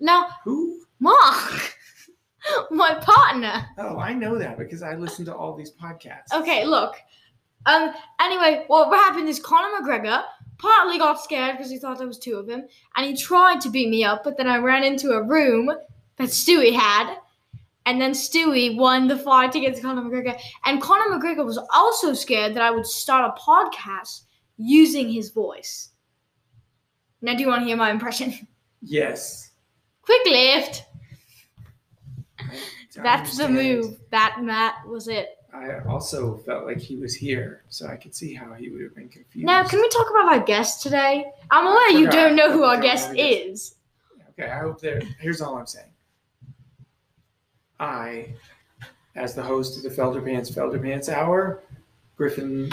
Now, 0.00 0.28
who? 0.42 0.86
Mark, 1.00 1.76
my 2.70 2.94
partner. 2.94 3.66
Oh, 3.76 3.98
I 3.98 4.14
know 4.14 4.38
that 4.38 4.56
because 4.56 4.82
I 4.82 4.94
listen 4.94 5.26
to 5.26 5.34
all 5.34 5.54
these 5.54 5.70
podcasts. 5.70 6.32
Okay, 6.32 6.64
look. 6.64 6.94
Um. 7.66 7.92
Anyway, 8.22 8.64
what 8.68 8.88
happened 8.88 9.28
is 9.28 9.38
Conor 9.38 9.82
McGregor 9.82 10.24
partly 10.56 10.96
got 10.96 11.22
scared 11.22 11.58
because 11.58 11.70
he 11.70 11.76
thought 11.76 11.98
there 11.98 12.06
was 12.06 12.18
two 12.18 12.36
of 12.36 12.48
him, 12.48 12.64
and 12.96 13.04
he 13.04 13.14
tried 13.14 13.60
to 13.60 13.68
beat 13.68 13.90
me 13.90 14.02
up. 14.02 14.24
But 14.24 14.38
then 14.38 14.48
I 14.48 14.56
ran 14.56 14.82
into 14.82 15.10
a 15.10 15.22
room 15.22 15.70
that 16.16 16.28
Stewie 16.28 16.74
had, 16.74 17.16
and 17.86 18.00
then 18.00 18.12
Stewie 18.12 18.76
won 18.76 19.08
the 19.08 19.18
fight 19.18 19.54
against 19.54 19.82
Conor 19.82 20.02
McGregor. 20.02 20.38
And 20.64 20.80
Conor 20.80 21.16
McGregor 21.16 21.44
was 21.44 21.58
also 21.72 22.14
scared 22.14 22.54
that 22.54 22.62
I 22.62 22.70
would 22.70 22.86
start 22.86 23.34
a 23.36 23.40
podcast 23.40 24.22
using 24.56 25.10
his 25.10 25.30
voice. 25.30 25.90
Now, 27.20 27.34
do 27.34 27.40
you 27.40 27.48
want 27.48 27.62
to 27.62 27.66
hear 27.66 27.76
my 27.76 27.90
impression? 27.90 28.34
Yes. 28.82 29.52
Quick 30.02 30.26
lift. 30.26 30.84
That's 32.96 33.38
the 33.38 33.48
move. 33.48 33.96
That 34.10 34.38
Matt 34.42 34.86
was 34.86 35.08
it. 35.08 35.28
I 35.54 35.78
also 35.88 36.36
felt 36.38 36.66
like 36.66 36.78
he 36.78 36.96
was 36.96 37.14
here, 37.14 37.64
so 37.68 37.86
I 37.86 37.96
could 37.96 38.14
see 38.14 38.34
how 38.34 38.52
he 38.54 38.70
would 38.70 38.82
have 38.82 38.94
been 38.94 39.08
confused. 39.08 39.46
Now, 39.46 39.64
can 39.64 39.80
we 39.80 39.88
talk 39.88 40.10
about 40.10 40.32
our 40.32 40.40
guest 40.40 40.82
today? 40.82 41.24
I'm 41.50 41.66
aware 41.66 41.90
you 41.90 42.10
don't 42.10 42.34
know 42.34 42.50
who 42.52 42.64
our 42.64 42.80
guest 42.80 43.14
guest. 43.14 43.18
is. 43.18 43.74
Okay, 44.30 44.50
I 44.50 44.58
hope 44.58 44.80
that. 44.80 45.04
Here's 45.20 45.40
all 45.40 45.56
I'm 45.56 45.66
saying. 45.66 45.93
I, 47.80 48.34
as 49.16 49.34
the 49.34 49.42
host 49.42 49.76
of 49.76 49.82
the 49.82 49.90
Felder 50.02 50.24
Pants 50.24 50.50
Felder 50.50 50.82
Pants 50.82 51.08
Hour, 51.08 51.62
Griffin 52.16 52.70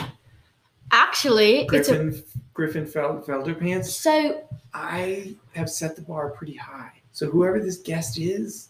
Actually, 0.91 1.67
it's 1.71 1.89
a 1.89 1.95
Griffin 1.95 2.23
Griffin 2.53 2.85
Fel, 2.85 3.21
Felder 3.21 3.57
Pants, 3.57 3.93
so 3.95 4.43
I 4.73 5.35
have 5.55 5.69
set 5.69 5.95
the 5.95 6.01
bar 6.01 6.29
pretty 6.31 6.55
high. 6.55 6.91
So 7.13 7.29
whoever 7.29 7.59
this 7.59 7.77
guest 7.77 8.19
is, 8.19 8.69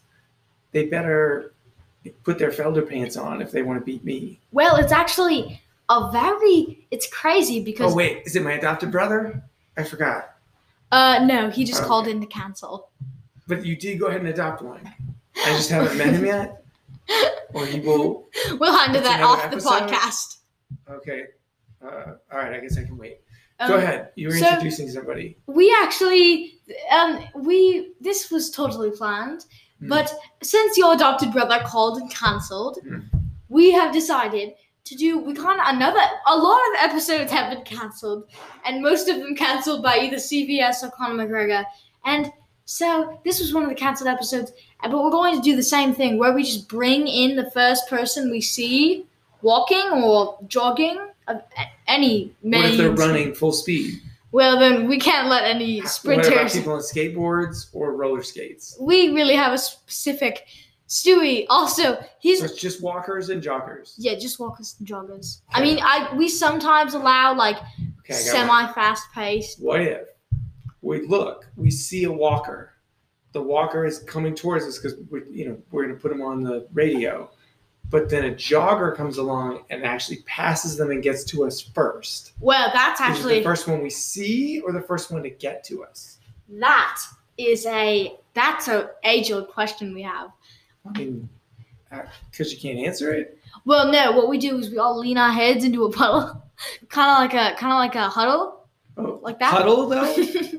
they 0.72 0.86
better 0.86 1.54
put 2.24 2.38
their 2.40 2.52
Felder 2.52 2.88
Pants 2.88 3.18
on 3.18 3.42
if 3.42 3.52
they 3.52 3.64
want 3.64 3.80
to 3.80 3.86
beat 3.86 4.04
me. 4.04 4.40
well. 4.52 4.76
It's 4.78 4.92
actually 4.92 5.62
a 5.90 6.12
very. 6.12 6.86
It's 6.92 7.08
crazy 7.08 7.64
because 7.64 7.92
Oh 7.92 7.96
wait, 7.96 8.24
is 8.26 8.36
it 8.36 8.44
my 8.44 8.54
adopted 8.54 8.92
brother? 8.92 9.44
I 9.78 9.84
forgot. 9.84 10.36
uh 10.92 11.24
no, 11.26 11.50
he 11.50 11.64
just 11.66 11.80
Okay. 11.82 11.88
called 11.88 12.08
in 12.08 12.20
to 12.22 12.28
cancel. 12.28 12.90
But 13.48 13.66
you 13.66 13.76
did 13.76 14.00
go 14.00 14.08
ahead 14.08 14.20
and 14.22 14.30
adopt 14.30 14.62
one. 14.62 14.82
I 15.46 15.50
just 15.58 15.70
haven't 15.70 15.98
met 15.98 16.14
him 16.14 16.26
yet. 16.26 16.64
Or 17.54 17.66
he 17.66 17.80
will 17.80 18.28
We'll 18.60 18.78
handle 18.78 19.02
that 19.02 19.22
off 19.22 19.50
the 19.52 19.58
podcast. 19.58 20.38
Okay. 20.90 21.26
Uh, 21.84 22.14
all 22.32 22.38
right. 22.40 22.54
I 22.54 22.60
guess 22.60 22.78
I 22.78 22.84
can 22.84 22.98
wait. 22.98 23.22
Um, 23.60 23.70
Go 23.70 23.78
ahead. 23.78 24.10
You 24.16 24.30
were 24.30 24.36
so- 24.38 24.48
introducing 24.48 24.90
somebody. 24.90 25.38
We 25.48 25.76
actually, 25.82 26.60
um, 26.92 27.24
we 27.36 27.94
this 28.02 28.32
was 28.32 28.50
totally 28.52 28.92
planned, 28.92 29.46
Hmm. 29.80 29.90
but 29.90 30.14
since 30.42 30.78
your 30.78 30.94
adopted 30.94 31.32
brother 31.32 31.60
called 31.66 31.98
and 32.00 32.10
cancelled, 32.12 32.80
Hmm. 32.84 33.00
we 33.50 33.72
have 33.72 33.92
decided 33.94 34.54
to 34.86 34.96
do. 34.96 35.20
We 35.20 35.34
can't 35.34 35.60
another. 35.64 36.00
A 36.28 36.36
lot 36.38 36.60
of 36.70 36.90
episodes 36.90 37.32
have 37.32 37.52
been 37.54 37.64
cancelled, 37.64 38.26
and 38.66 38.82
most 38.82 39.10
of 39.10 39.18
them 39.18 39.36
cancelled 39.36 39.84
by 39.84 39.98
either 40.00 40.18
CBS 40.18 40.84
or 40.84 40.90
Conor 40.92 41.26
McGregor. 41.28 41.66
And 42.06 42.32
so 42.72 43.20
this 43.26 43.40
was 43.42 43.54
one 43.54 43.64
of 43.64 43.70
the 43.70 43.76
cancelled 43.76 44.08
episodes. 44.08 44.52
uh, 44.82 44.90
But 44.90 45.04
we're 45.04 45.12
going 45.12 45.36
to 45.36 45.42
do 45.42 45.56
the 45.58 45.64
same 45.78 45.94
thing, 45.94 46.18
where 46.18 46.32
we 46.34 46.44
just 46.44 46.68
bring 46.70 47.08
in 47.08 47.36
the 47.36 47.52
first 47.52 47.90
person 47.90 48.32
we 48.32 48.40
see 48.42 49.06
walking 49.42 49.88
or 50.04 50.38
jogging 50.48 50.98
of 51.28 51.42
any 51.88 52.34
What 52.42 52.66
if 52.66 52.78
they're 52.78 52.92
running 52.92 53.34
full 53.34 53.52
speed? 53.52 54.02
Well, 54.32 54.58
then 54.58 54.88
we 54.88 54.98
can't 54.98 55.28
let 55.28 55.44
any 55.44 55.80
What 55.80 55.82
about 55.82 55.92
sprinters. 55.92 56.54
people 56.54 56.74
on 56.74 56.80
skateboards 56.80 57.68
or 57.74 57.94
roller 57.96 58.24
skates? 58.24 58.78
We 58.80 59.10
really 59.14 59.36
have 59.36 59.52
a 59.54 59.58
specific. 59.58 60.46
Stewie 60.88 61.46
also, 61.50 62.04
he's 62.20 62.40
So 62.40 62.46
it's 62.46 62.60
just 62.60 62.82
walkers 62.82 63.30
and 63.30 63.42
joggers. 63.42 63.94
yeah, 63.98 64.16
just 64.16 64.40
walkers 64.40 64.76
and 64.80 64.88
joggers. 64.88 65.40
I 65.52 65.62
mean, 65.62 65.80
I 65.82 66.14
we 66.16 66.28
sometimes 66.30 66.94
allow 66.94 67.34
like 67.34 67.58
Okay, 68.04 68.16
I 68.16 68.24
got 68.26 68.48
one. 68.48 68.66
semi-fast 68.66 69.04
paced. 69.14 69.62
What 69.62 69.80
if 69.82 70.08
we 70.82 71.06
look, 71.06 71.48
we 71.56 71.72
see 71.72 72.04
a 72.06 72.12
walker. 72.12 72.74
The 73.34 73.42
walker 73.42 73.86
is 73.86 74.00
coming 74.00 74.36
towards 74.36 74.66
us 74.66 74.78
because 74.78 74.98
we, 75.10 75.22
you 75.30 75.48
know, 75.48 75.58
we're 75.72 75.84
going 75.84 75.96
to 75.96 76.02
put 76.02 76.12
him 76.12 76.22
on 76.22 76.44
the 76.44 76.68
radio. 76.74 77.30
But 77.90 78.10
then 78.10 78.26
a 78.26 78.32
jogger 78.32 78.96
comes 78.96 79.18
along 79.18 79.64
and 79.70 79.84
actually 79.84 80.24
passes 80.26 80.78
them 80.78 80.92
and 80.92 81.04
gets 81.04 81.24
to 81.26 81.46
us 81.46 81.62
first. 81.62 82.34
Well, 82.40 82.72
that's 82.74 83.02
Is 83.02 83.06
actually 83.06 83.40
the 83.40 83.44
first 83.44 83.68
one 83.68 83.82
we 83.84 83.90
see 83.90 84.62
or 84.62 84.72
the 84.72 84.82
first 84.82 85.12
one 85.12 85.24
to 85.24 85.30
get 85.30 85.64
to 85.66 85.84
us? 85.84 86.18
that 86.60 87.02
is 87.38 87.66
a 87.66 88.18
that's 88.34 88.68
a 88.68 88.92
age 89.04 89.32
old 89.32 89.50
question 89.50 89.94
we 89.94 90.02
have. 90.02 90.32
I 90.86 90.98
mean, 90.98 91.30
uh, 91.92 92.04
because 92.30 92.54
you 92.54 92.60
can't 92.60 92.80
answer 92.80 93.14
it. 93.14 93.38
Well, 93.66 93.92
no, 93.92 94.12
what 94.14 94.30
we 94.30 94.38
do 94.38 94.58
is 94.58 94.70
we 94.70 94.78
all 94.78 94.98
lean 94.98 95.18
our 95.18 95.32
heads 95.32 95.64
into 95.64 95.86
a 95.86 95.92
puddle, 95.92 96.44
kind 96.90 97.12
of 97.12 97.18
like 97.18 97.34
a 97.34 97.58
kind 97.58 97.74
of 97.74 97.78
like 97.78 97.96
a 97.96 98.10
huddle, 98.10 98.61
Oh, 98.98 99.20
like 99.22 99.40
that. 99.40 99.54
huddle 99.54 99.88
though. 99.88 100.14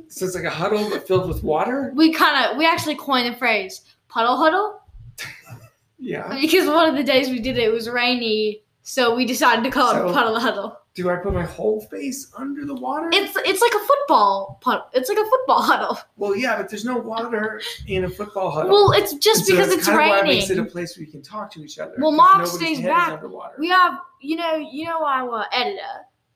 so 0.09 0.25
it's 0.27 0.35
like 0.35 0.45
a 0.45 0.51
huddle 0.51 0.89
but 0.91 1.07
filled 1.07 1.29
with 1.29 1.43
water. 1.45 1.93
we 1.95 2.13
kind 2.13 2.51
of 2.51 2.57
we 2.57 2.67
actually 2.67 2.97
coined 2.97 3.33
the 3.33 3.37
phrase 3.39 3.83
puddle 4.09 4.37
huddle 4.37 4.81
Yeah. 5.99 6.37
because 6.41 6.67
one 6.67 6.89
of 6.89 6.97
the 6.97 7.05
days 7.05 7.29
we 7.29 7.39
did 7.41 7.59
it, 7.59 7.65
it 7.65 7.73
was 7.73 7.89
rainy, 7.89 8.63
so 8.83 9.15
we 9.15 9.25
decided 9.25 9.63
to 9.65 9.71
call 9.71 9.93
So- 9.93 10.09
it 10.09 10.13
puddle 10.13 10.39
huddle. 10.41 10.79
Do 10.95 11.09
I 11.09 11.17
put 11.17 11.33
my 11.33 11.45
whole 11.45 11.81
face 11.81 12.31
under 12.37 12.67
the 12.67 12.75
water? 12.75 13.09
It's 13.15 13.35
it's 13.47 13.63
like 13.63 13.73
a 13.73 13.87
football 13.87 14.59
puddle. 14.61 14.85
It's 14.93 15.09
like 15.09 15.17
a 15.17 15.25
football 15.25 15.63
huddle. 15.71 15.99
well, 16.19 16.37
yeah, 16.37 16.55
but 16.59 16.69
there's 16.69 16.85
no 16.85 16.99
water 16.99 17.63
in 17.87 18.05
a 18.05 18.11
football 18.11 18.51
huddle. 18.51 18.71
Well, 18.73 18.93
it's 18.93 19.15
just 19.15 19.49
And 19.49 19.57
because 19.57 19.73
it's 19.73 19.87
kind 19.87 19.99
of 19.99 20.09
Why 20.11 20.21
it 20.21 20.25
makes 20.25 20.51
it 20.51 20.59
a 20.59 20.65
place 20.67 20.95
where 20.95 21.07
you 21.07 21.11
can 21.11 21.23
talk 21.23 21.51
to 21.53 21.65
each 21.65 21.79
other. 21.79 21.95
Well, 21.97 22.13
Mark 22.13 22.47
stays 22.47 22.83
back. 22.83 23.23
We 23.59 23.69
have 23.71 24.01
you 24.21 24.37
know 24.37 24.57
you 24.57 24.85
know 24.85 25.03
our 25.03 25.47
editor. 25.51 25.81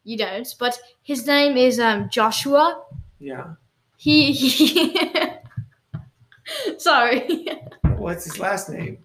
You 0.07 0.17
don't, 0.17 0.47
but 0.61 0.79
his 1.03 1.27
name 1.27 1.57
is 1.57 1.81
um 1.81 2.09
Joshua. 2.09 2.81
yeah. 3.19 3.55
He 3.97 4.33
he. 4.33 4.97
Sorry. 6.79 7.49
What's 7.97 8.25
his 8.25 8.39
last 8.39 8.71
name? 8.71 8.99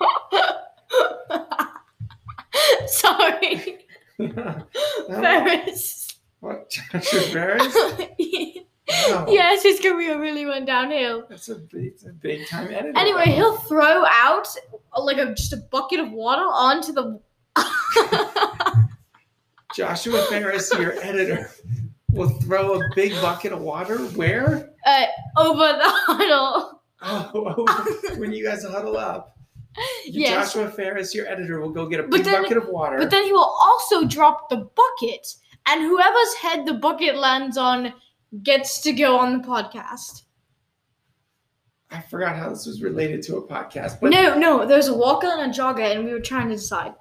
Sorry. 2.86 3.78
No. 4.18 4.62
Ferris. 5.08 6.14
What? 6.40 6.70
Joshua 6.92 7.20
Ferris? 7.22 7.74
Wow. 7.74 9.26
yes, 9.28 9.62
his 9.64 9.80
career 9.80 10.20
really 10.20 10.46
went 10.46 10.66
downhill. 10.66 11.24
That's 11.28 11.48
a 11.48 11.56
big, 11.56 11.86
it's 11.86 12.04
a 12.04 12.10
big 12.10 12.46
time 12.46 12.68
editor. 12.70 12.92
Anyway, 12.96 13.24
he'll 13.24 13.56
throw 13.56 14.04
out 14.06 14.46
like 14.96 15.16
a 15.18 15.34
just 15.34 15.52
a 15.54 15.56
bucket 15.56 15.98
of 15.98 16.12
water 16.12 16.42
onto 16.42 16.92
the. 16.92 17.18
Joshua 19.74 20.22
Ferris, 20.28 20.72
your 20.78 20.92
editor, 21.02 21.50
will 22.10 22.28
throw 22.28 22.74
a 22.74 22.80
big 22.94 23.12
bucket 23.22 23.52
of 23.52 23.60
water 23.60 23.98
where? 23.98 24.70
uh, 24.86 25.06
over 25.36 25.58
the 25.58 25.82
huddle. 25.84 26.82
Oh, 27.02 27.30
oh, 27.34 28.16
when 28.18 28.32
you 28.32 28.44
guys 28.44 28.64
huddle 28.64 28.96
up. 28.96 29.36
Yes. 30.04 30.52
Joshua 30.52 30.70
Ferris, 30.70 31.14
your 31.14 31.26
editor, 31.26 31.60
will 31.60 31.70
go 31.70 31.86
get 31.86 32.00
a 32.00 32.04
big 32.04 32.24
then- 32.24 32.42
bucket 32.42 32.58
of 32.58 32.68
water. 32.68 32.98
But 32.98 33.10
then 33.10 33.24
he 33.24 33.32
will 33.32 33.56
also 33.60 34.04
drop 34.06 34.50
the 34.50 34.68
bucket, 34.76 35.26
and 35.66 35.80
whoever's 35.82 36.34
head 36.34 36.66
the 36.66 36.74
bucket 36.74 37.16
lands 37.16 37.56
on 37.56 37.94
gets 38.42 38.80
to 38.82 38.92
go 38.92 39.18
on 39.18 39.40
the 39.40 39.48
podcast. 39.48 40.22
I 41.90 42.00
forgot 42.02 42.36
how 42.36 42.48
this 42.50 42.66
was 42.66 42.82
related 42.82 43.22
to 43.24 43.36
a 43.36 43.46
podcast. 43.46 43.98
But 44.00 44.10
no, 44.10 44.38
no, 44.38 44.66
there's 44.66 44.88
a 44.88 44.94
walker 44.96 45.26
and 45.26 45.50
a 45.50 45.54
jogger, 45.54 45.94
and 45.94 46.04
we 46.04 46.12
were 46.12 46.20
trying 46.20 46.48
to 46.48 46.54
decide. 46.54 46.94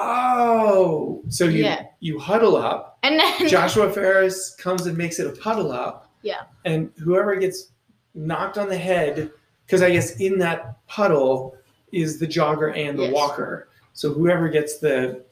Oh, 0.00 1.22
so 1.28 1.44
you 1.44 1.64
Yeah. 1.64 1.86
you 2.00 2.18
huddle 2.18 2.56
up. 2.56 2.98
And 3.02 3.18
then 3.18 3.48
Joshua 3.48 3.90
Ferris 3.92 4.54
comes 4.56 4.86
and 4.86 4.96
makes 4.96 5.18
it 5.18 5.26
a 5.26 5.32
puddle 5.40 5.72
up. 5.72 6.10
Yeah. 6.22 6.42
And 6.64 6.90
whoever 7.02 7.36
gets 7.36 7.70
knocked 8.14 8.58
on 8.58 8.68
the 8.68 8.78
head, 8.78 9.30
because 9.66 9.82
I 9.82 9.90
guess 9.90 10.16
in 10.20 10.38
that 10.38 10.84
puddle 10.86 11.56
is 11.92 12.18
the 12.18 12.26
jogger 12.26 12.76
and 12.76 12.98
the 12.98 13.04
Yes. 13.04 13.12
walker. 13.14 13.68
So 13.92 14.12
whoever 14.12 14.48
gets 14.48 14.78
the 14.78 15.24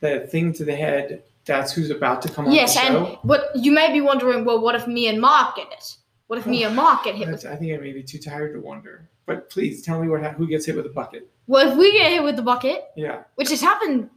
the 0.00 0.20
thing 0.26 0.52
to 0.54 0.64
the 0.64 0.74
head, 0.76 1.22
that's 1.46 1.72
who's 1.72 1.90
about 1.90 2.20
to 2.22 2.28
come 2.28 2.44
on 2.46 2.50
the 2.50 2.56
show. 2.58 2.60
yes, 2.62 2.76
and 2.76 3.16
what 3.22 3.50
you 3.54 3.72
may 3.72 3.90
be 3.92 4.00
wondering, 4.02 4.44
well, 4.44 4.60
what 4.60 4.74
if 4.74 4.86
me 4.86 5.06
and 5.08 5.18
Mark 5.20 5.56
get 5.56 5.68
it? 5.72 5.96
What 6.26 6.38
if 6.38 6.46
me 6.46 6.62
and 6.64 6.74
Mark 6.76 7.04
get 7.04 7.14
hit 7.14 7.28
with? 7.28 7.46
I 7.46 7.56
think 7.56 7.72
I 7.72 7.78
may 7.78 7.92
be 7.92 8.02
too 8.02 8.18
tired 8.18 8.52
to 8.54 8.60
wonder. 8.60 9.08
But 9.26 9.48
please 9.48 9.80
tell 9.82 10.00
me 10.02 10.08
what 10.08 10.20
who 10.34 10.46
gets 10.46 10.66
hit 10.66 10.76
with 10.76 10.84
a 10.86 10.90
bucket. 10.90 11.30
Well, 11.46 11.70
if 11.70 11.78
we 11.78 11.92
get 11.92 12.10
hit 12.12 12.22
with 12.22 12.36
the 12.36 12.42
bucket, 12.42 12.84
Yeah. 12.96 13.22
which 13.36 13.48
has 13.50 13.60
happened 13.62 14.10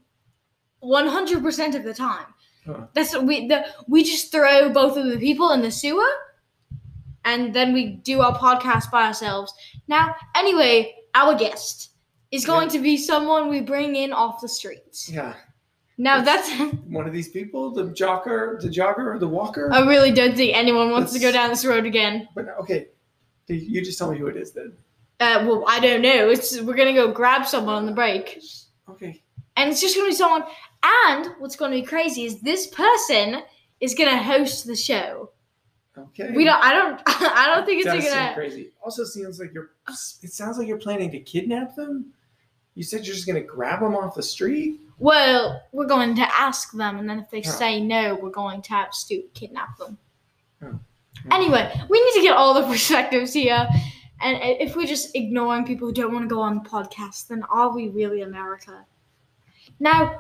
100% 0.84 1.76
of 1.76 1.84
the 1.84 1.94
time. 1.94 2.26
Huh. 2.66 2.88
That's 2.94 3.18
we 3.18 3.48
the 3.48 3.66
we 3.88 4.04
just 4.04 4.32
throw 4.32 4.70
both 4.70 4.98
of 4.98 5.06
the 5.10 5.18
people 5.18 5.52
in 5.52 5.62
the 5.62 5.72
sewer 5.72 6.10
and 7.24 7.54
then 7.54 7.74
we 7.74 7.86
do 8.04 8.22
our 8.22 8.38
podcast 8.38 8.92
by 8.92 9.06
ourselves. 9.08 9.54
Now, 9.88 10.16
anyway, 10.36 10.96
our 11.16 11.36
guest 11.36 11.92
is 12.32 12.46
going 12.46 12.70
to 12.70 12.80
be 12.80 12.98
someone 12.98 13.48
we 13.50 13.62
bring 13.62 13.96
in 13.96 14.12
off 14.12 14.42
the 14.42 14.50
streets. 14.50 15.10
Yeah. 15.10 15.36
Now 15.98 16.22
that's 16.22 16.52
One 16.88 17.08
of 17.08 17.14
these 17.14 17.30
people, 17.30 17.72
the 17.72 17.86
jogger, 17.86 18.62
the 18.62 18.70
jogger 18.70 19.16
or 19.16 19.18
the 19.18 19.28
walker. 19.28 19.72
I 19.74 19.80
really 19.88 20.12
don't 20.12 20.36
think 20.36 20.56
anyone 20.56 20.92
wants 20.92 21.12
to 21.14 21.20
go 21.20 21.32
down 21.32 21.50
this 21.50 21.66
road 21.66 21.86
again. 21.86 22.28
But 22.36 22.50
okay, 22.62 22.88
you 23.48 23.82
just 23.82 23.98
tell 23.98 24.12
me 24.12 24.18
who 24.20 24.28
it 24.28 24.38
is 24.38 24.52
then. 24.52 24.74
Uh, 25.20 25.44
well, 25.48 25.64
I 25.68 25.80
don't 25.80 26.02
know. 26.04 26.30
It's 26.30 26.62
we're 26.62 26.76
gonna 26.76 26.94
go 26.94 27.12
grab 27.12 27.48
someone 27.48 27.76
on 27.76 27.86
the 27.88 27.92
break. 27.94 28.40
Okay. 28.90 29.24
and 29.56 29.72
it's 29.72 29.82
just 29.82 29.96
gonna 29.96 30.10
be 30.10 30.14
someone. 30.16 30.44
And 31.10 31.34
what's 31.40 31.56
gonna 31.56 31.76
be 31.76 31.82
crazy 31.82 32.26
is 32.26 32.40
this 32.42 32.68
person 32.68 33.42
is 33.80 33.94
gonna 33.94 34.22
host 34.22 34.66
the 34.66 34.76
show. 34.76 35.32
Okay. 35.98 36.32
We 36.32 36.44
don't. 36.44 36.64
I 36.64 36.74
don't. 36.74 37.02
I 37.08 37.48
don't 37.48 37.66
think 37.66 37.86
it's 37.86 38.06
gonna. 38.06 38.30
Be 38.30 38.36
crazy. 38.36 38.72
Also, 38.84 39.04
seems 39.04 39.40
like 39.40 39.54
you're. 39.54 39.72
Uh. 39.88 39.94
It 40.22 40.32
sounds 40.32 40.58
like 40.58 40.68
you're 40.68 40.78
planning 40.78 41.12
to 41.12 41.20
kidnap 41.20 41.76
them. 41.76 42.14
You 42.76 42.84
said 42.84 43.06
you're 43.06 43.16
just 43.16 43.28
gonna 43.28 43.42
grab 43.42 43.80
them 43.80 43.96
off 43.96 44.16
the 44.16 44.24
street. 44.24 44.80
Well, 45.00 45.62
we're 45.72 45.88
going 45.88 46.16
to 46.16 46.22
ask 46.40 46.72
them, 46.72 46.98
and 46.98 47.10
then 47.10 47.20
if 47.20 47.30
they 47.30 47.40
Oh. 47.40 47.50
say 47.52 47.80
no, 47.82 48.16
we're 48.16 48.30
going 48.30 48.62
to 48.64 48.70
have 48.72 48.94
Stu 48.94 49.24
kidnap 49.34 49.78
them. 49.78 49.98
Oh. 50.64 50.80
Anyway, 51.32 51.72
we 51.90 52.04
need 52.04 52.14
to 52.14 52.22
get 52.22 52.36
all 52.36 52.54
the 52.54 52.64
perspectives 52.68 53.34
here. 53.34 53.68
And 54.22 54.40
if 54.42 54.76
we're 54.76 54.88
just 54.88 55.16
ignoring 55.16 55.66
people 55.66 55.88
who 55.88 55.94
don't 55.94 56.12
want 56.12 56.28
to 56.28 56.34
go 56.34 56.42
on 56.42 56.56
the 56.56 56.68
podcast, 56.70 57.28
then 57.28 57.44
are 57.52 57.70
we 57.76 57.90
really 57.90 58.22
America? 58.22 58.84
Now, 59.80 60.20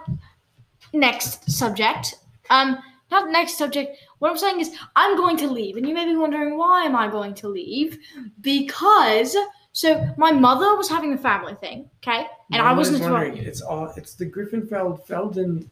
next 0.93 1.49
subject. 1.51 2.15
Um, 2.49 2.77
not 3.11 3.29
next 3.29 3.57
subject. 3.57 3.97
What 4.19 4.31
I'm 4.31 4.37
saying 4.37 4.59
is, 4.59 4.75
I'm 4.95 5.15
going 5.15 5.37
to 5.37 5.47
leave, 5.47 5.77
and 5.77 5.87
you 5.87 5.93
may 5.93 6.05
be 6.05 6.15
wondering 6.15 6.57
why 6.57 6.83
am 6.83 6.95
I 6.95 7.07
going 7.09 7.33
to 7.35 7.47
leave? 7.47 7.97
Because 8.41 9.35
so 9.71 10.09
my 10.17 10.31
mother 10.31 10.75
was 10.75 10.89
having 10.89 11.13
a 11.13 11.17
family 11.17 11.55
thing, 11.55 11.89
okay, 12.03 12.27
and 12.51 12.61
I 12.61 12.73
wasn't. 12.73 13.01
wondering. 13.01 13.37
It's 13.37 13.61
all. 13.61 13.93
It's 13.95 14.15
the 14.15 14.25
Griffinfeld 14.25 15.05
Felden 15.05 15.69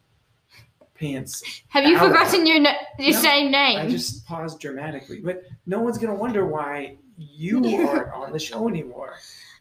pants. 0.94 1.44
Have 1.70 1.86
you 1.86 1.98
forgotten 1.98 2.46
your 2.46 2.58
your 2.58 3.14
No, 3.14 3.20
same 3.20 3.52
name? 3.52 3.80
I 3.80 3.90
just 3.90 4.26
paused 4.26 4.60
dramatically, 4.60 5.22
but 5.22 5.44
no 5.66 5.80
one's 5.82 5.98
gonna 5.98 6.16
wonder 6.16 6.46
why 6.46 6.98
you 7.18 7.66
aren't 7.88 8.14
on 8.14 8.32
the 8.32 8.40
show 8.40 8.70
anymore. 8.70 9.16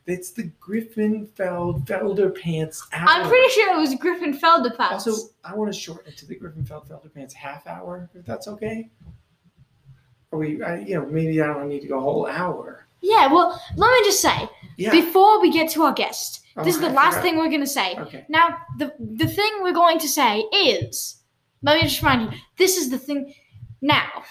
It's 0.07 0.33
the 0.33 0.51
Griffinfeld 0.61 1.87
Felder 1.87 2.39
pants 2.39 2.87
hour. 2.93 3.09
I'm 3.09 3.27
pretty 3.29 3.49
sure 3.51 3.75
it 3.75 3.81
was 3.81 3.95
Griffin 3.95 4.37
Felderpants. 4.39 4.91
Also, 4.93 5.29
I 5.45 5.55
want 5.55 5.73
to 5.73 5.79
shorten 5.79 6.13
it 6.13 6.19
to 6.19 6.27
the 6.27 6.37
Griffinfeld 6.37 6.89
Felder 6.89 7.13
pants 7.15 7.33
half 7.35 7.67
hour, 7.67 8.11
if 8.15 8.25
that's 8.27 8.47
okay. 8.49 8.91
Or 10.31 10.41
we, 10.41 10.63
I, 10.63 10.81
you 10.81 10.97
know, 10.97 11.07
maybe 11.07 11.41
I 11.41 11.47
don't 11.47 11.69
need 11.69 11.81
to 11.81 11.89
go 11.89 11.99
a 11.99 12.03
whole 12.03 12.27
hour. 12.27 12.87
yeah. 13.01 13.29
Well, 13.33 13.61
let 13.77 13.91
me 13.93 14.05
just 14.05 14.21
say 14.21 14.49
Yeah. 14.77 14.91
before 14.91 15.41
we 15.41 15.51
get 15.51 15.71
to 15.71 15.83
our 15.85 15.93
guest, 15.95 16.43
this 16.65 16.75
is 16.77 16.81
the 16.81 16.89
I 16.89 16.93
last 16.93 17.15
forgot. 17.15 17.23
thing 17.23 17.37
we're 17.39 17.51
gonna 17.51 17.67
say. 17.67 17.97
Okay. 17.97 18.27
Now, 18.29 18.59
the 18.79 18.93
the 18.99 19.27
thing 19.27 19.51
we're 19.63 19.73
going 19.73 19.99
to 20.01 20.09
say 20.09 20.41
is, 20.53 21.23
let 21.63 21.77
me 21.77 21.83
just 21.89 22.01
remind 22.03 22.31
you, 22.33 22.39
this 22.59 22.77
is 22.77 22.91
the 22.91 22.99
thing. 22.99 23.33
Now, 23.81 24.23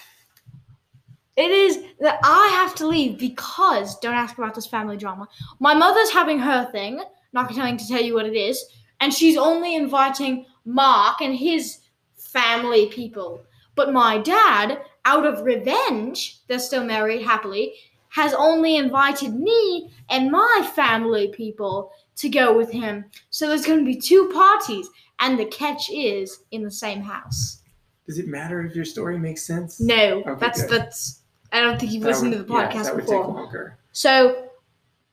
it 1.36 1.50
is 1.50 1.82
that 2.00 2.18
I 2.22 2.48
have 2.54 2.74
to 2.76 2.86
leave 2.86 3.18
because 3.18 3.98
don't 4.00 4.14
ask 4.14 4.38
about 4.38 4.54
this 4.54 4.66
family 4.66 4.96
drama. 4.96 5.28
My 5.58 5.74
mother's 5.74 6.10
having 6.10 6.38
her 6.38 6.70
thing. 6.70 7.02
Not 7.32 7.52
going 7.52 7.76
to 7.76 7.88
tell 7.88 8.00
you 8.00 8.14
what 8.14 8.26
it 8.26 8.36
is, 8.36 8.64
and 9.00 9.12
she's 9.12 9.36
only 9.36 9.74
inviting 9.74 10.46
Mark 10.64 11.20
and 11.20 11.34
his 11.34 11.80
family 12.16 12.86
people. 12.86 13.40
But 13.74 13.92
my 13.92 14.18
dad, 14.18 14.80
out 15.04 15.26
of 15.26 15.44
revenge, 15.44 16.38
they're 16.46 16.60
still 16.60 16.84
married 16.84 17.22
happily, 17.22 17.74
has 18.10 18.32
only 18.34 18.76
invited 18.76 19.34
me 19.34 19.90
and 20.10 20.30
my 20.30 20.70
family 20.76 21.28
people 21.28 21.90
to 22.16 22.28
go 22.28 22.56
with 22.56 22.70
him. 22.70 23.04
So 23.30 23.48
there's 23.48 23.66
going 23.66 23.80
to 23.80 23.84
be 23.84 24.00
two 24.00 24.30
parties, 24.32 24.88
and 25.18 25.36
the 25.36 25.46
catch 25.46 25.90
is 25.90 26.38
in 26.52 26.62
the 26.62 26.70
same 26.70 27.00
house. 27.02 27.62
Does 28.06 28.18
it 28.18 28.28
matter 28.28 28.64
if 28.64 28.76
your 28.76 28.84
story 28.84 29.18
makes 29.18 29.42
sense? 29.44 29.80
No, 29.80 30.20
Okay, 30.24 30.34
that's 30.38 30.62
good. 30.62 30.82
that's. 30.82 31.22
I 31.54 31.60
don't 31.60 31.78
think 31.78 31.92
you've 31.92 32.02
That 32.02 32.08
listened 32.10 32.30
would- 32.32 32.38
to 32.38 32.42
the 32.44 32.52
yeah, 32.52 32.68
podcast 32.72 32.84
that 32.84 32.94
would 32.96 33.06
before. 33.06 33.24
take 33.26 33.34
longer. 33.34 33.78
So, 33.92 34.48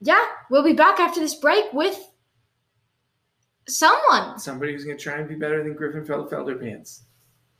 yeah, 0.00 0.24
we'll 0.50 0.64
be 0.64 0.72
back 0.72 0.98
after 0.98 1.20
this 1.20 1.36
break 1.36 1.72
with 1.72 1.96
someone. 3.68 4.38
Somebody 4.40 4.72
who's 4.72 4.84
gonna 4.84 4.98
try 4.98 5.18
and 5.18 5.28
be 5.28 5.36
better 5.36 5.62
than 5.62 5.74
Griffinfeld 5.76 6.28
Felder 6.30 6.60
pants. 6.60 7.02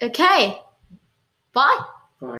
Okay, 0.02 0.60
bye. 1.52 1.78
Bye. 2.20 2.38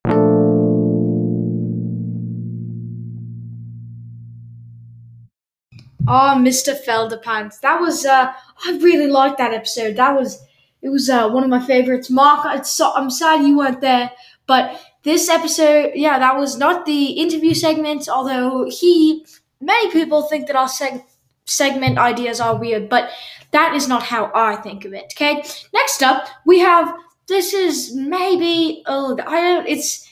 Oh, 6.08 6.34
Mr. 6.37 6.75
Felderpants. 6.84 7.61
That 7.61 7.80
was 7.80 8.04
uh 8.04 8.32
I 8.64 8.78
really 8.78 9.06
liked 9.06 9.38
that 9.38 9.52
episode. 9.54 9.96
That 9.96 10.18
was 10.18 10.42
it 10.82 10.88
was 10.88 11.08
uh 11.08 11.28
one 11.30 11.44
of 11.44 11.50
my 11.50 11.64
favorites. 11.64 12.11
Mark, 12.11 12.64
so, 12.64 12.92
I'm 12.94 13.11
sad 13.11 13.46
you 13.46 13.56
weren't 13.58 13.80
there, 13.80 14.11
but 14.46 14.80
this 15.04 15.28
episode, 15.28 15.92
yeah, 15.94 16.18
that 16.18 16.37
was 16.37 16.57
not 16.57 16.87
the 16.87 17.05
interview 17.12 17.55
segment, 17.55 18.09
although 18.09 18.68
he 18.70 19.26
many 19.61 19.90
people 19.90 20.22
think 20.22 20.46
that 20.46 20.57
our 20.57 20.68
seg- 20.68 21.05
segment 21.44 21.98
ideas 21.98 22.40
are 22.40 22.59
weird, 22.59 22.88
but 22.88 23.11
that 23.53 23.74
is 23.74 23.88
not 23.88 24.03
how 24.03 24.31
I 24.35 24.57
think 24.57 24.85
of 24.85 24.92
it. 24.92 25.12
Okay? 25.14 25.42
Next 25.72 26.03
up, 26.03 26.26
we 26.46 26.59
have 26.61 26.94
this 27.29 27.55
is 27.55 27.94
maybe 27.94 28.83
oh 28.87 29.16
I 29.26 29.40
don't 29.40 29.66
it's 29.66 30.09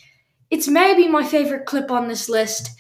it's 0.51 0.69
maybe 0.69 1.09
my 1.09 1.25
favorite 1.25 1.67
clip 1.67 1.91
on 1.91 2.09
this 2.09 2.29
list. 2.29 2.71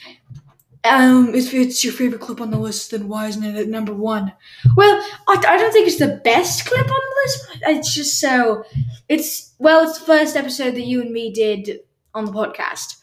Um, 0.83 1.35
if 1.35 1.53
it's 1.53 1.85
your 1.85 1.93
favorite 1.93 2.23
clip 2.23 2.41
on 2.41 2.51
the 2.51 2.59
list, 2.59 2.93
then 2.93 3.07
why 3.07 3.27
isn't 3.27 3.45
it 3.45 3.55
at 3.55 3.69
number 3.69 3.93
one? 3.93 4.33
Well, 4.77 4.97
I, 5.29 5.35
I 5.47 5.59
don't 5.59 5.73
think 5.73 5.87
it's 5.87 5.99
the 5.99 6.21
best 6.25 6.65
clip 6.65 6.81
on 6.81 6.87
the 6.87 7.21
list. 7.25 7.59
It's 7.67 7.95
just 7.95 8.19
so. 8.19 8.65
It's 9.09 9.55
well, 9.59 9.87
it's 9.87 9.99
the 9.99 10.07
first 10.07 10.37
episode 10.37 10.75
that 10.77 10.87
you 10.87 11.03
and 11.03 11.13
me 11.13 11.33
did 11.33 11.81
on 12.15 12.25
the 12.25 12.33
podcast. 12.33 12.97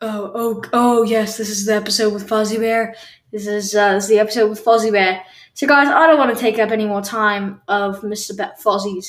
Oh, 0.00 0.32
oh, 0.34 0.62
oh, 0.72 1.02
yes, 1.02 1.36
this 1.36 1.48
is 1.48 1.66
the 1.66 1.74
episode 1.74 2.12
with 2.12 2.28
Fuzzy 2.28 2.58
Bear. 2.58 2.94
This 3.30 3.46
is 3.46 3.74
uh, 3.74 3.94
this 3.94 4.04
is 4.04 4.10
the 4.10 4.18
episode 4.18 4.50
with 4.50 4.60
Fuzzy 4.60 4.90
Bear. 4.90 5.24
So, 5.54 5.66
guys, 5.66 5.88
I 5.88 6.06
don't 6.06 6.18
want 6.18 6.34
to 6.34 6.40
take 6.40 6.58
up 6.58 6.70
any 6.70 6.86
more 6.86 7.02
time 7.02 7.60
of 7.68 8.00
Mr. 8.00 8.36
Be-. 8.36 9.02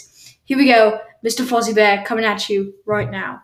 Here 0.45 0.57
we 0.57 0.67
go, 0.67 0.99
Mr. 1.25 1.45
Fozzie 1.45 1.73
Bear 1.73 2.03
coming 2.05 2.25
at 2.25 2.49
you 2.49 2.73
right 2.85 3.09
now. 3.09 3.41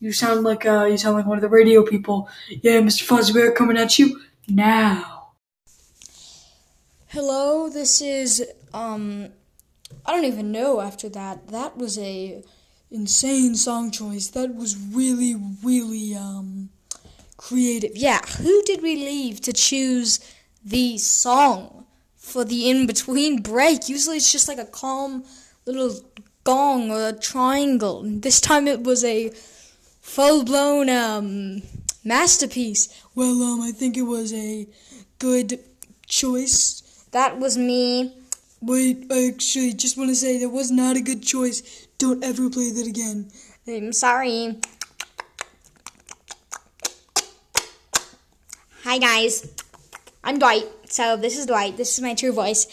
You 0.00 0.12
sound 0.12 0.44
like 0.44 0.64
uh, 0.64 0.84
you 0.84 0.96
sound 0.96 1.16
like 1.16 1.26
one 1.26 1.36
of 1.36 1.42
the 1.42 1.48
radio 1.48 1.84
people. 1.84 2.28
Yeah, 2.48 2.80
Mr. 2.80 3.02
Fuzzy 3.02 3.32
Bear 3.32 3.52
coming 3.52 3.76
at 3.76 3.98
you 3.98 4.20
now. 4.48 5.32
Hello, 7.08 7.68
this 7.68 8.00
is 8.00 8.46
um 8.72 9.28
I 10.06 10.12
don't 10.12 10.24
even 10.24 10.52
know 10.52 10.80
after 10.80 11.08
that. 11.10 11.48
That 11.48 11.76
was 11.76 11.98
a 11.98 12.42
insane 12.90 13.54
song 13.54 13.90
choice. 13.90 14.28
That 14.28 14.54
was 14.54 14.76
really 14.76 15.36
really 15.62 16.14
um 16.14 16.70
creative. 17.36 17.96
Yeah, 17.96 18.20
who 18.38 18.62
did 18.62 18.82
we 18.82 18.96
leave 18.96 19.40
to 19.42 19.52
choose 19.52 20.20
the 20.64 20.98
song 20.98 21.86
for 22.16 22.44
the 22.44 22.68
in 22.68 22.86
between 22.86 23.42
break? 23.42 23.88
Usually 23.88 24.16
it's 24.16 24.32
just 24.32 24.48
like 24.48 24.58
a 24.58 24.64
calm 24.64 25.24
little 25.66 25.94
gong 26.44 26.90
or 26.90 27.08
a 27.08 27.12
triangle. 27.12 28.02
This 28.04 28.40
time 28.40 28.66
it 28.66 28.82
was 28.82 29.04
a 29.04 29.30
full 30.00 30.44
blown 30.44 30.88
um 30.88 31.62
masterpiece. 32.04 32.88
Well, 33.14 33.42
um, 33.42 33.60
I 33.60 33.72
think 33.72 33.96
it 33.96 34.02
was 34.02 34.32
a 34.32 34.66
good 35.18 35.60
choice. 36.06 36.82
That 37.12 37.38
was 37.38 37.58
me. 37.58 38.14
Wait, 38.60 39.06
I 39.10 39.28
actually 39.28 39.72
just 39.74 39.96
want 39.96 40.10
to 40.10 40.16
say 40.16 40.38
that 40.38 40.48
was 40.48 40.70
not 40.70 40.96
a 40.96 41.00
good 41.00 41.22
choice. 41.22 41.86
Don't 41.98 42.22
ever 42.22 42.48
play 42.48 42.70
that 42.70 42.86
again. 42.86 43.28
I'm 43.66 43.92
sorry. 43.92 44.60
Hi 48.84 48.98
guys, 48.98 49.52
I'm 50.22 50.38
Dwight. 50.38 50.66
So 50.88 51.16
this 51.16 51.36
is 51.36 51.46
Dwight. 51.46 51.76
This 51.76 51.98
is 51.98 52.00
my 52.00 52.14
true 52.14 52.32
voice. 52.32 52.68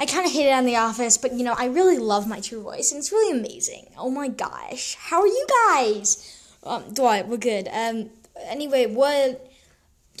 I 0.00 0.04
kind 0.04 0.26
of 0.26 0.32
hate 0.32 0.48
it 0.48 0.52
on 0.52 0.66
The 0.66 0.74
Office, 0.74 1.16
but 1.16 1.32
you 1.34 1.44
know 1.44 1.54
I 1.56 1.66
really 1.66 1.96
love 1.98 2.26
my 2.26 2.40
true 2.40 2.60
voice, 2.60 2.90
and 2.90 2.98
it's 2.98 3.12
really 3.12 3.38
amazing. 3.38 3.86
Oh 3.96 4.10
my 4.10 4.26
gosh, 4.26 4.96
how 4.96 5.20
are 5.20 5.28
you 5.28 5.46
guys? 5.68 6.44
Um, 6.64 6.92
Dwight, 6.92 7.28
we're 7.28 7.36
good. 7.36 7.68
Um, 7.72 8.10
anyway, 8.46 8.86
what? 8.86 9.48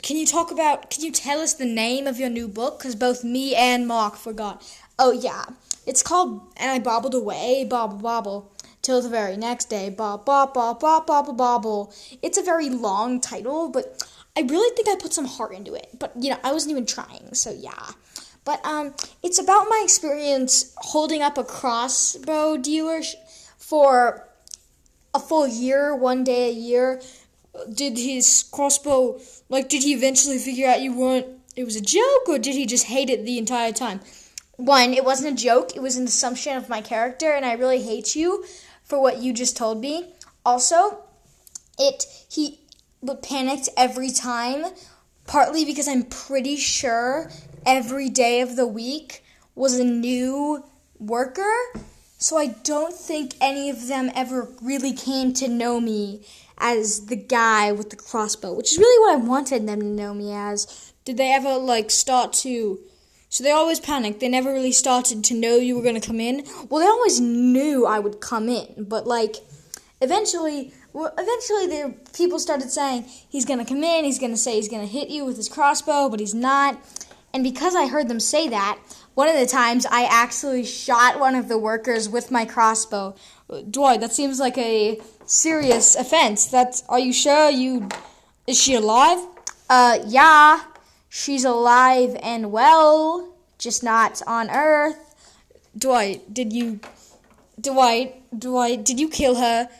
Can 0.02 0.16
you 0.16 0.24
talk 0.24 0.52
about? 0.52 0.88
Can 0.90 1.02
you 1.02 1.10
tell 1.10 1.40
us 1.40 1.52
the 1.52 1.66
name 1.66 2.06
of 2.06 2.20
your 2.20 2.30
new 2.30 2.46
book? 2.46 2.78
Because 2.78 2.94
both 2.94 3.24
me 3.24 3.56
and 3.56 3.88
Mark 3.88 4.14
forgot. 4.14 4.62
Oh 5.00 5.10
yeah, 5.10 5.46
it's 5.86 6.02
called 6.02 6.42
"And 6.56 6.70
I 6.70 6.78
Bobbled 6.78 7.14
Away." 7.14 7.64
Bobble 7.64 7.98
bobble 7.98 8.52
till 8.82 9.02
the 9.02 9.08
very 9.08 9.36
next 9.36 9.68
day. 9.68 9.88
Bob, 9.88 10.24
bob, 10.24 10.54
bob, 10.54 10.80
bob, 10.80 11.06
bobble, 11.06 11.32
bobble. 11.32 11.94
It's 12.22 12.38
a 12.38 12.42
very 12.42 12.70
long 12.70 13.20
title, 13.20 13.68
but 13.68 14.06
I 14.36 14.42
really 14.42 14.74
think 14.76 14.88
I 14.88 14.94
put 14.94 15.12
some 15.12 15.24
heart 15.24 15.54
into 15.54 15.74
it. 15.74 15.88
But, 15.98 16.12
you 16.20 16.30
know, 16.30 16.38
I 16.44 16.52
wasn't 16.52 16.72
even 16.72 16.86
trying, 16.86 17.34
so 17.34 17.50
yeah. 17.50 17.92
But, 18.44 18.64
um, 18.64 18.94
it's 19.24 19.40
about 19.40 19.66
my 19.68 19.80
experience 19.82 20.72
holding 20.76 21.20
up 21.20 21.36
a 21.36 21.42
crossbow 21.42 22.56
dealer 22.58 23.02
for 23.58 24.28
a 25.12 25.18
full 25.18 25.48
year, 25.48 25.96
one 25.96 26.22
day 26.22 26.50
a 26.50 26.52
year. 26.52 27.02
Did 27.72 27.98
his 27.98 28.44
crossbow, 28.52 29.18
like, 29.48 29.68
did 29.68 29.82
he 29.82 29.94
eventually 29.94 30.38
figure 30.38 30.68
out 30.68 30.82
you 30.82 30.94
weren't, 30.94 31.26
it 31.56 31.64
was 31.64 31.74
a 31.74 31.80
joke, 31.80 32.28
or 32.28 32.38
did 32.38 32.54
he 32.54 32.66
just 32.66 32.84
hate 32.84 33.10
it 33.10 33.24
the 33.24 33.38
entire 33.38 33.72
time? 33.72 34.00
One, 34.56 34.94
it 34.94 35.04
wasn't 35.04 35.38
a 35.38 35.42
joke, 35.42 35.76
it 35.76 35.82
was 35.82 35.96
an 35.96 36.04
assumption 36.04 36.56
of 36.56 36.68
my 36.68 36.80
character, 36.80 37.32
and 37.32 37.44
I 37.44 37.52
really 37.52 37.82
hate 37.82 38.16
you 38.16 38.44
for 38.84 39.00
what 39.00 39.18
you 39.18 39.32
just 39.32 39.56
told 39.56 39.80
me. 39.80 40.14
Also, 40.44 41.04
it 41.78 42.06
he 42.28 42.60
panicked 43.22 43.68
every 43.76 44.10
time, 44.10 44.64
partly 45.26 45.64
because 45.64 45.88
I'm 45.88 46.04
pretty 46.04 46.56
sure 46.56 47.30
every 47.64 48.08
day 48.08 48.40
of 48.40 48.56
the 48.56 48.66
week 48.66 49.22
was 49.54 49.78
a 49.78 49.84
new 49.84 50.64
worker. 50.98 51.54
So 52.18 52.38
I 52.38 52.46
don't 52.46 52.94
think 52.94 53.34
any 53.40 53.68
of 53.68 53.88
them 53.88 54.10
ever 54.14 54.48
really 54.62 54.94
came 54.94 55.34
to 55.34 55.48
know 55.48 55.80
me 55.80 56.24
as 56.56 57.06
the 57.06 57.16
guy 57.16 57.72
with 57.72 57.90
the 57.90 57.96
crossbow, 57.96 58.54
which 58.54 58.72
is 58.72 58.78
really 58.78 59.00
what 59.00 59.22
I 59.22 59.28
wanted 59.28 59.66
them 59.66 59.80
to 59.80 59.86
know 59.86 60.14
me 60.14 60.32
as. 60.32 60.92
Did 61.04 61.18
they 61.18 61.32
ever 61.32 61.56
like 61.56 61.90
start 61.90 62.32
to 62.34 62.78
So 63.36 63.44
they 63.44 63.50
always 63.50 63.80
panicked. 63.80 64.20
They 64.20 64.30
never 64.30 64.50
really 64.50 64.72
started 64.72 65.22
to 65.24 65.34
know 65.34 65.56
you 65.56 65.76
were 65.76 65.82
going 65.82 66.00
to 66.00 66.06
come 66.06 66.20
in. 66.20 66.46
Well, 66.70 66.80
they 66.80 66.88
always 66.88 67.20
knew 67.20 67.84
I 67.84 67.98
would 67.98 68.18
come 68.18 68.48
in, 68.48 68.86
but 68.88 69.06
like 69.06 69.36
eventually 70.00 70.72
well, 70.94 71.12
eventually 71.18 71.66
the 71.66 71.94
people 72.14 72.38
started 72.38 72.70
saying 72.70 73.04
he's 73.28 73.44
going 73.44 73.58
to 73.58 73.66
come 73.66 73.84
in, 73.84 74.06
he's 74.06 74.18
going 74.18 74.30
to 74.30 74.38
say 74.38 74.54
he's 74.54 74.70
going 74.70 74.80
to 74.80 74.90
hit 74.90 75.10
you 75.10 75.26
with 75.26 75.36
his 75.36 75.50
crossbow, 75.50 76.08
but 76.08 76.18
he's 76.18 76.32
not. 76.32 76.82
And 77.34 77.44
because 77.44 77.74
I 77.74 77.88
heard 77.88 78.08
them 78.08 78.20
say 78.20 78.48
that, 78.48 78.78
one 79.12 79.28
of 79.28 79.38
the 79.38 79.44
times 79.44 79.84
I 79.84 80.04
actually 80.04 80.64
shot 80.64 81.20
one 81.20 81.34
of 81.34 81.48
the 81.48 81.58
workers 81.58 82.08
with 82.08 82.30
my 82.30 82.46
crossbow. 82.46 83.16
Dwight, 83.70 84.00
that 84.00 84.12
seems 84.12 84.40
like 84.40 84.56
a 84.56 84.98
serious 85.26 85.94
offense. 85.94 86.46
That's 86.46 86.84
are 86.88 86.98
you 86.98 87.12
sure 87.12 87.50
you 87.50 87.86
is 88.46 88.58
she 88.58 88.76
alive? 88.76 89.18
Uh 89.68 89.98
yeah. 90.06 90.62
She's 91.18 91.46
alive 91.46 92.14
and 92.22 92.52
well, 92.52 93.32
just 93.56 93.82
not 93.82 94.20
on 94.26 94.50
Earth. 94.50 95.14
Dwight, 95.76 96.34
did 96.34 96.52
you 96.52 96.80
Dwight, 97.58 98.22
Dwight, 98.38 98.84
did 98.84 99.00
you 99.00 99.08
kill 99.08 99.36
her? 99.36 99.70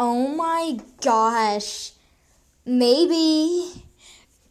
Oh 0.00 0.26
my 0.34 0.80
gosh. 1.00 1.92
Maybe. 2.66 3.84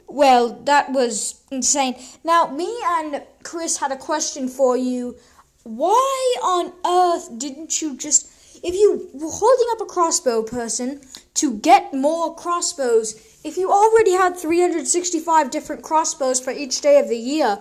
Well, 0.08 0.62
that 0.64 0.94
was 0.94 1.42
insane. 1.52 1.96
Now, 2.24 2.48
me 2.48 2.74
and 2.86 3.24
Chris 3.44 3.76
had 3.76 3.92
a 3.92 3.98
question 3.98 4.48
for 4.48 4.78
you. 4.78 5.18
Why 5.64 6.36
on 6.42 6.72
earth 6.88 7.38
didn't 7.38 7.82
you 7.82 7.98
just. 7.98 8.30
If 8.64 8.76
you 8.76 9.10
were 9.14 9.30
holding 9.30 9.68
up 9.74 9.82
a 9.82 9.92
crossbow 9.92 10.44
person 10.44 11.02
to 11.34 11.56
get 11.56 11.94
more 11.94 12.34
crossbows, 12.34 13.31
if 13.44 13.58
you 13.58 13.72
already 13.72 14.12
had 14.12 14.38
365 14.38 15.50
different 15.50 15.82
crossbows 15.82 16.40
for 16.40 16.52
each 16.52 16.82
day 16.82 17.00
of 17.00 17.10
the 17.10 17.18
year, 17.18 17.60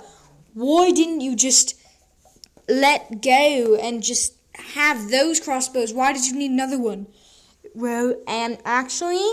why 0.54 0.90
didn't 0.90 1.20
you 1.20 1.34
just 1.34 1.74
let 2.68 3.22
go 3.22 3.76
and 3.76 4.02
just 4.02 4.34
have 4.54 5.10
those 5.10 5.40
crossbows? 5.40 5.92
Why 5.92 6.12
did 6.12 6.26
you 6.26 6.36
need 6.36 6.50
another 6.50 6.78
one? 6.78 7.06
Well, 7.74 8.14
and 8.26 8.58
actually, 8.64 9.26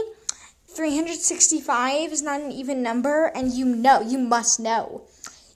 365 0.68 2.12
is 2.12 2.22
not 2.22 2.42
an 2.42 2.52
even 2.52 2.82
number, 2.82 3.26
and 3.36 3.52
you 3.52 3.66
know, 3.66 4.02
you 4.02 4.18
must 4.18 4.60
know. 4.60 5.08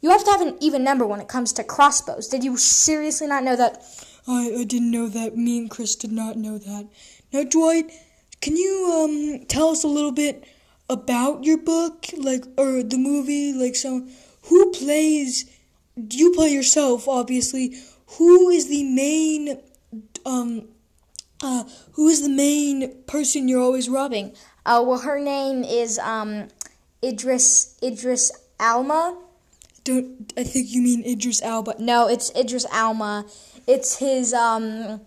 You 0.01 0.09
have 0.09 0.23
to 0.23 0.31
have 0.31 0.41
an 0.41 0.57
even 0.59 0.83
number 0.83 1.05
when 1.05 1.21
it 1.21 1.27
comes 1.27 1.53
to 1.53 1.63
crossbows. 1.63 2.27
Did 2.27 2.43
you 2.43 2.57
seriously 2.57 3.27
not 3.27 3.43
know 3.43 3.55
that? 3.55 3.83
I, 4.27 4.55
I 4.59 4.63
didn't 4.63 4.91
know 4.91 5.07
that. 5.07 5.37
Me 5.37 5.59
and 5.59 5.69
Chris 5.69 5.95
did 5.95 6.11
not 6.11 6.37
know 6.37 6.57
that. 6.57 6.87
Now, 7.31 7.43
Dwight, 7.43 7.91
can 8.41 8.57
you 8.57 8.91
um 8.91 9.45
tell 9.45 9.69
us 9.69 9.83
a 9.83 9.87
little 9.87 10.11
bit 10.11 10.43
about 10.91 11.43
your 11.43 11.57
book, 11.57 12.07
like 12.17 12.43
or 12.57 12.83
the 12.83 12.97
movie, 12.97 13.53
like 13.53 13.75
so 13.75 14.05
who 14.43 14.71
plays? 14.71 15.49
You 15.95 16.33
play 16.33 16.49
yourself, 16.49 17.07
obviously. 17.07 17.75
Who 18.17 18.49
is 18.49 18.67
the 18.67 18.83
main 18.83 19.57
um 20.25 20.67
uh 21.41 21.63
who 21.93 22.07
is 22.09 22.21
the 22.21 22.29
main 22.29 23.03
person 23.07 23.47
you're 23.47 23.61
always 23.61 23.89
robbing? 23.89 24.35
Uh, 24.65 24.83
well, 24.85 24.99
her 24.99 25.19
name 25.19 25.63
is 25.63 25.97
um, 25.99 26.47
Idris 27.03 27.77
Idris 27.81 28.31
Alma. 28.59 29.17
Don't 29.83 30.31
I 30.37 30.43
think 30.43 30.69
you 30.69 30.81
mean 30.81 31.03
Idris 31.03 31.41
Alba. 31.41 31.75
No, 31.79 32.07
it's 32.07 32.31
Idris 32.35 32.65
Alma. 32.71 33.25
It's 33.65 33.97
his 33.97 34.33
um, 34.33 35.01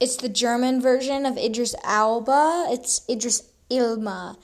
it's 0.00 0.16
the 0.16 0.28
German 0.28 0.80
version 0.80 1.26
of 1.26 1.36
Idris 1.38 1.74
Alba. 1.84 2.66
It's 2.70 3.02
Idris 3.08 3.48
Ilma. 3.70 4.36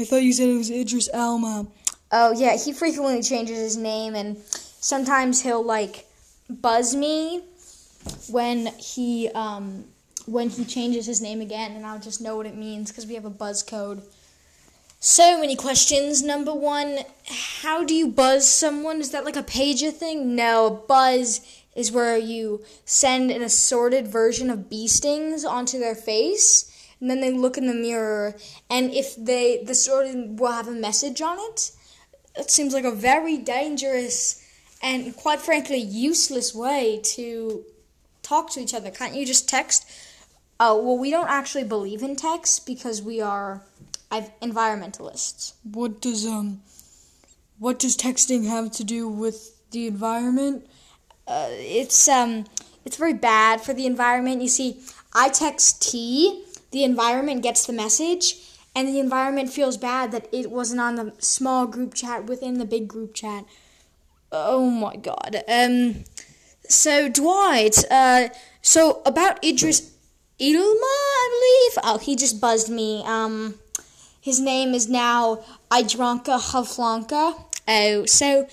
I 0.00 0.04
thought 0.04 0.22
you 0.22 0.32
said 0.32 0.48
it 0.48 0.56
was 0.56 0.70
Idris 0.70 1.08
Alma. 1.12 1.66
Oh 2.10 2.32
yeah, 2.32 2.56
he 2.56 2.72
frequently 2.72 3.22
changes 3.22 3.58
his 3.58 3.76
name, 3.76 4.14
and 4.14 4.38
sometimes 4.38 5.42
he'll 5.42 5.64
like 5.64 6.06
buzz 6.48 6.96
me 6.96 7.42
when 8.30 8.66
he 8.78 9.28
um 9.30 9.84
when 10.26 10.48
he 10.48 10.64
changes 10.64 11.06
his 11.06 11.20
name 11.20 11.40
again, 11.40 11.72
and 11.72 11.84
I'll 11.84 11.98
just 11.98 12.20
know 12.20 12.36
what 12.36 12.46
it 12.46 12.56
means 12.56 12.90
because 12.90 13.06
we 13.06 13.14
have 13.14 13.24
a 13.24 13.30
buzz 13.30 13.62
code. 13.62 14.02
So 15.00 15.40
many 15.40 15.56
questions. 15.56 16.22
Number 16.22 16.52
one, 16.52 16.98
how 17.60 17.84
do 17.84 17.94
you 17.94 18.08
buzz 18.08 18.46
someone? 18.46 19.00
Is 19.00 19.10
that 19.12 19.24
like 19.24 19.36
a 19.36 19.42
pager 19.42 19.92
thing? 19.92 20.34
No, 20.34 20.84
buzz 20.88 21.40
is 21.74 21.90
where 21.90 22.18
you 22.18 22.62
send 22.84 23.30
an 23.30 23.42
assorted 23.42 24.08
version 24.08 24.50
of 24.50 24.68
bee 24.68 24.88
stings 24.88 25.44
onto 25.44 25.78
their 25.78 25.94
face, 25.94 26.69
and 27.00 27.10
then 27.10 27.20
they 27.20 27.30
look 27.30 27.56
in 27.56 27.66
the 27.66 27.74
mirror, 27.74 28.36
and 28.68 28.92
if 28.92 29.16
they 29.16 29.62
the 29.64 29.74
sorted 29.74 30.38
will 30.38 30.52
have 30.52 30.68
a 30.68 30.72
message 30.72 31.20
on 31.20 31.38
it. 31.38 31.72
It 32.36 32.50
seems 32.50 32.72
like 32.72 32.84
a 32.84 32.92
very 32.92 33.36
dangerous 33.38 34.46
and 34.82 35.14
quite 35.16 35.40
frankly 35.40 35.78
useless 35.78 36.54
way 36.54 37.00
to 37.02 37.64
talk 38.22 38.50
to 38.52 38.60
each 38.60 38.72
other. 38.72 38.90
Can't 38.90 39.14
you 39.14 39.26
just 39.26 39.48
text? 39.48 39.88
Oh, 40.58 40.82
well, 40.82 40.98
we 40.98 41.10
don't 41.10 41.28
actually 41.28 41.64
believe 41.64 42.02
in 42.02 42.16
text 42.16 42.66
because 42.66 43.02
we 43.02 43.20
are 43.20 43.62
environmentalists. 44.10 45.54
What 45.64 46.00
does 46.00 46.26
um 46.26 46.62
what 47.58 47.78
does 47.78 47.96
texting 47.96 48.46
have 48.46 48.70
to 48.72 48.84
do 48.84 49.08
with 49.08 49.56
the 49.70 49.86
environment? 49.86 50.66
Uh, 51.26 51.48
it's 51.50 52.08
um 52.08 52.44
it's 52.84 52.96
very 52.96 53.14
bad 53.14 53.60
for 53.60 53.74
the 53.74 53.86
environment. 53.86 54.42
You 54.42 54.48
see, 54.48 54.80
I 55.14 55.28
text 55.28 55.82
T, 55.82 56.44
the 56.70 56.84
environment 56.84 57.42
gets 57.42 57.66
the 57.66 57.72
message, 57.72 58.36
and 58.74 58.88
the 58.88 59.00
environment 59.00 59.50
feels 59.50 59.76
bad 59.76 60.12
that 60.12 60.28
it 60.32 60.50
wasn't 60.50 60.80
on 60.80 60.94
the 60.94 61.12
small 61.18 61.66
group 61.66 61.94
chat 61.94 62.26
within 62.26 62.58
the 62.58 62.64
big 62.64 62.88
group 62.88 63.14
chat. 63.14 63.44
Oh 64.30 64.70
my 64.70 64.96
god. 64.96 65.42
Um 65.48 66.04
so 66.68 67.08
Dwight, 67.08 67.84
uh 67.90 68.28
so 68.62 69.02
about 69.04 69.44
Idris 69.44 69.92
Ilma, 70.38 70.60
I 70.62 71.68
believe. 71.74 71.84
Oh, 71.84 71.98
he 71.98 72.14
just 72.14 72.40
buzzed 72.40 72.70
me. 72.70 73.02
Um 73.04 73.56
his 74.20 74.38
name 74.38 74.74
is 74.74 74.88
now 74.88 75.42
Idranka 75.70 76.38
Havlanka. 76.38 77.44
Oh, 77.66 78.06
so 78.06 78.46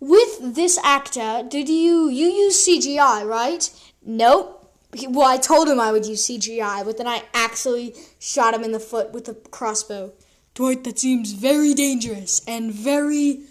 with 0.00 0.54
this 0.54 0.78
actor, 0.82 1.44
did 1.48 1.68
you 1.68 2.08
you 2.08 2.26
use 2.26 2.66
CGI, 2.66 3.26
right? 3.26 3.70
Nope. 4.04 4.59
Well, 5.08 5.28
I 5.28 5.36
told 5.36 5.68
him 5.68 5.78
I 5.78 5.92
would 5.92 6.06
use 6.06 6.26
CGI, 6.26 6.84
but 6.84 6.98
then 6.98 7.06
I 7.06 7.22
actually 7.32 7.94
shot 8.18 8.54
him 8.54 8.64
in 8.64 8.72
the 8.72 8.80
foot 8.80 9.12
with 9.12 9.28
a 9.28 9.34
crossbow. 9.34 10.12
Dwight, 10.54 10.82
that 10.84 10.98
seems 10.98 11.32
very 11.32 11.74
dangerous 11.74 12.42
and 12.46 12.72
very, 12.72 13.42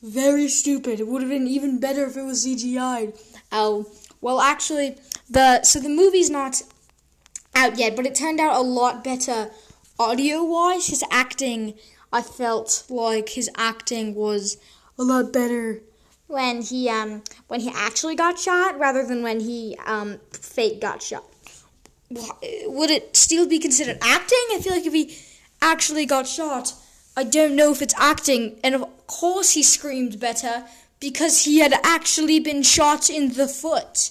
very 0.00 0.46
stupid. 0.46 1.00
It 1.00 1.08
would 1.08 1.22
have 1.22 1.30
been 1.30 1.48
even 1.48 1.80
better 1.80 2.04
if 2.04 2.16
it 2.16 2.22
was 2.22 2.46
CGI. 2.46 3.18
Oh, 3.50 3.86
well, 4.20 4.40
actually, 4.40 4.96
the 5.28 5.62
so 5.64 5.80
the 5.80 5.88
movie's 5.88 6.30
not 6.30 6.62
out 7.54 7.78
yet, 7.78 7.96
but 7.96 8.06
it 8.06 8.14
turned 8.14 8.38
out 8.38 8.56
a 8.56 8.62
lot 8.62 9.02
better 9.02 9.50
audio 9.98 10.44
wise. 10.44 10.86
His 10.86 11.02
acting, 11.10 11.74
I 12.12 12.22
felt 12.22 12.84
like 12.88 13.30
his 13.30 13.50
acting 13.56 14.14
was 14.14 14.56
A 14.98 15.02
lot 15.02 15.32
better. 15.32 15.82
When 16.26 16.62
he 16.62 16.88
um 16.88 17.22
when 17.48 17.60
he 17.60 17.70
actually 17.74 18.16
got 18.16 18.38
shot 18.38 18.78
rather 18.78 19.06
than 19.06 19.22
when 19.22 19.40
he 19.40 19.76
um 19.86 20.18
fake 20.32 20.80
got 20.80 21.02
shot. 21.02 21.24
Would 22.10 22.90
it 22.90 23.16
still 23.16 23.48
be 23.48 23.58
considered 23.58 23.98
acting? 24.00 24.46
I 24.52 24.60
feel 24.62 24.74
like 24.74 24.86
if 24.86 24.92
he 24.92 25.16
actually 25.60 26.06
got 26.06 26.28
shot, 26.28 26.74
I 27.16 27.24
don't 27.24 27.56
know 27.56 27.72
if 27.72 27.82
it's 27.82 27.94
acting. 27.96 28.60
And 28.62 28.74
of 28.74 29.06
course 29.06 29.52
he 29.52 29.62
screamed 29.62 30.20
better 30.20 30.64
because 31.00 31.44
he 31.44 31.58
had 31.58 31.74
actually 31.82 32.38
been 32.38 32.62
shot 32.62 33.10
in 33.10 33.32
the 33.34 33.48
foot. 33.48 34.10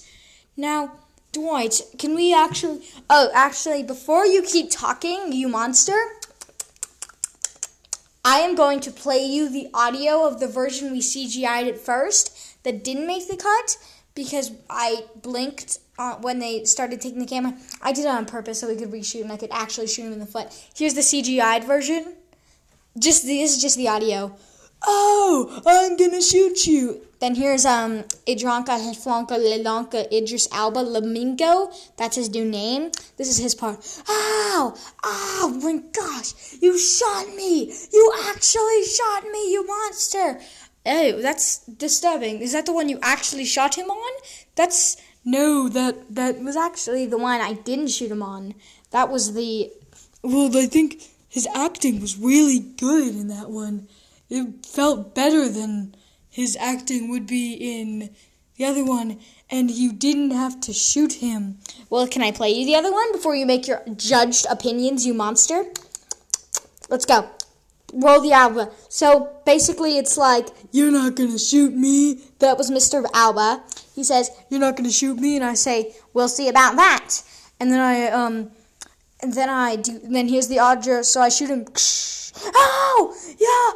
Now, 0.57 0.91
Dwight, 1.31 1.81
can 1.97 2.15
we 2.15 2.33
actually 2.33 2.81
Oh, 3.09 3.29
actually 3.33 3.83
before 3.83 4.25
you 4.25 4.41
keep 4.41 4.71
talking, 4.71 5.31
you 5.31 5.47
monster, 5.47 5.97
I 8.27 8.39
am 8.39 8.55
going 8.55 8.79
to 8.79 8.91
play 8.91 9.23
you 9.23 9.49
the 9.49 9.69
audio 9.71 10.25
of 10.25 10.39
the 10.39 10.47
version 10.47 10.91
we 10.91 10.99
CGI'd 10.99 11.67
at 11.67 11.77
first 11.77 12.63
that 12.63 12.83
didn't 12.83 13.05
make 13.05 13.27
the 13.27 13.37
cut 13.37 13.77
because 14.15 14.51
I 14.67 15.03
blinked 15.21 15.77
uh, 15.99 16.15
when 16.15 16.39
they 16.39 16.65
started 16.65 16.99
taking 16.99 17.19
the 17.19 17.27
camera. 17.27 17.55
I 17.83 17.91
did 17.93 18.05
it 18.05 18.07
on 18.07 18.25
purpose 18.25 18.59
so 18.59 18.67
we 18.67 18.77
could 18.77 18.89
reshoot 18.89 19.21
and 19.21 19.31
I 19.31 19.37
could 19.37 19.51
actually 19.51 19.85
shoot 19.85 20.07
him 20.07 20.13
in 20.13 20.17
the 20.17 20.25
foot. 20.25 20.47
Here's 20.75 20.95
the 20.95 21.01
CGI'd 21.01 21.65
version. 21.65 22.15
Just 22.97 23.27
this 23.27 23.55
is 23.57 23.61
just 23.61 23.77
the 23.77 23.89
audio. 23.89 24.35
Oh, 24.85 25.61
I'm 25.65 25.97
gonna 25.97 26.21
shoot 26.21 26.67
you. 26.67 27.01
Then 27.19 27.35
here's 27.35 27.65
um 27.65 28.03
Idranka 28.27 28.77
Heflanka 28.77 29.35
Lelanka 29.39 30.11
Idris 30.11 30.47
Alba 30.51 30.83
Lamingo. 30.83 31.73
That's 31.97 32.17
his 32.17 32.29
new 32.29 32.45
name. 32.45 32.91
This 33.17 33.29
is 33.29 33.37
his 33.37 33.55
part. 33.55 33.79
Ow! 34.09 34.75
Oh 35.03 35.59
my 35.63 35.81
gosh! 35.91 36.33
You 36.61 36.77
shot 36.77 37.27
me! 37.35 37.73
You 37.91 38.13
actually 38.27 38.83
shot 38.83 39.23
me, 39.31 39.51
you 39.51 39.65
monster! 39.65 40.39
Oh, 40.85 41.19
that's 41.19 41.59
disturbing. 41.65 42.41
Is 42.41 42.51
that 42.51 42.67
the 42.67 42.73
one 42.73 42.89
you 42.89 42.99
actually 43.01 43.45
shot 43.45 43.75
him 43.75 43.89
on? 43.89 44.21
That's 44.55 44.97
no, 45.23 45.67
that 45.69 46.13
that 46.13 46.39
was 46.41 46.55
actually 46.55 47.07
the 47.07 47.17
one 47.17 47.41
I 47.41 47.53
didn't 47.53 47.87
shoot 47.87 48.11
him 48.11 48.21
on. 48.21 48.53
That 48.91 49.09
was 49.09 49.33
the 49.33 49.71
Well, 50.21 50.55
I 50.55 50.67
think 50.67 51.01
his 51.27 51.47
acting 51.55 52.01
was 52.01 52.17
really 52.19 52.59
good 52.59 53.15
in 53.15 53.29
that 53.29 53.49
one. 53.49 53.87
It 54.29 54.65
felt 54.65 55.13
better 55.13 55.47
than 55.49 55.95
his 56.29 56.57
acting 56.59 57.09
would 57.09 57.27
be 57.27 57.53
in 57.53 58.09
the 58.57 58.65
other 58.65 58.83
one, 58.83 59.19
and 59.49 59.69
you 59.69 59.91
didn't 59.93 60.31
have 60.31 60.59
to 60.61 60.73
shoot 60.73 61.13
him. 61.13 61.59
Well, 61.89 62.07
can 62.07 62.21
I 62.21 62.31
play 62.31 62.51
you 62.51 62.65
the 62.65 62.75
other 62.75 62.91
one 62.91 63.11
before 63.11 63.35
you 63.35 63.45
make 63.45 63.67
your 63.67 63.81
judged 63.95 64.45
opinions, 64.49 65.05
you 65.05 65.13
monster? 65.13 65.65
Let's 66.89 67.05
go. 67.05 67.29
Roll 67.93 68.21
the 68.21 68.33
Alba. 68.33 68.71
So 68.89 69.29
basically, 69.45 69.97
it's 69.97 70.17
like 70.17 70.47
You're 70.71 70.91
not 70.91 71.15
gonna 71.15 71.39
shoot 71.39 71.73
me. 71.73 72.19
that 72.39 72.57
was 72.57 72.69
Mr. 72.71 73.05
Alba. 73.13 73.63
He 73.93 74.03
says, 74.03 74.29
You're 74.49 74.59
not 74.59 74.75
gonna 74.75 74.91
shoot 74.91 75.17
me, 75.19 75.35
and 75.35 75.45
I 75.45 75.51
I 75.51 75.53
say, 75.53 75.95
"We'll 76.13 76.27
see 76.27 76.49
about 76.49 76.75
that." 76.75 77.21
And 77.59 77.71
then 77.71 77.79
I 77.79 78.07
um, 78.09 78.51
and 79.25 79.33
then 79.33 79.49
I 79.49 79.75
do. 79.75 79.99
Then 80.03 80.27
here's 80.27 80.47
the 80.47 80.57
Audra. 80.57 81.03
So 81.03 81.19
I 81.19 81.29
shoot 81.29 81.49
him. 81.49 81.65
Oh 82.53 83.15
yeah. 83.45 83.71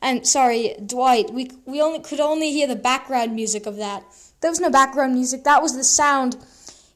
And 0.00 0.26
sorry, 0.26 0.76
Dwight, 0.86 1.32
we 1.32 1.50
we 1.64 1.80
only 1.82 1.98
could 1.98 2.20
only 2.20 2.52
hear 2.52 2.68
the 2.68 2.76
background 2.76 3.34
music 3.34 3.66
of 3.66 3.76
that. 3.78 4.04
There 4.40 4.50
was 4.50 4.60
no 4.60 4.70
background 4.70 5.14
music. 5.14 5.42
That 5.42 5.62
was 5.62 5.74
the 5.74 5.82
sound 5.82 6.36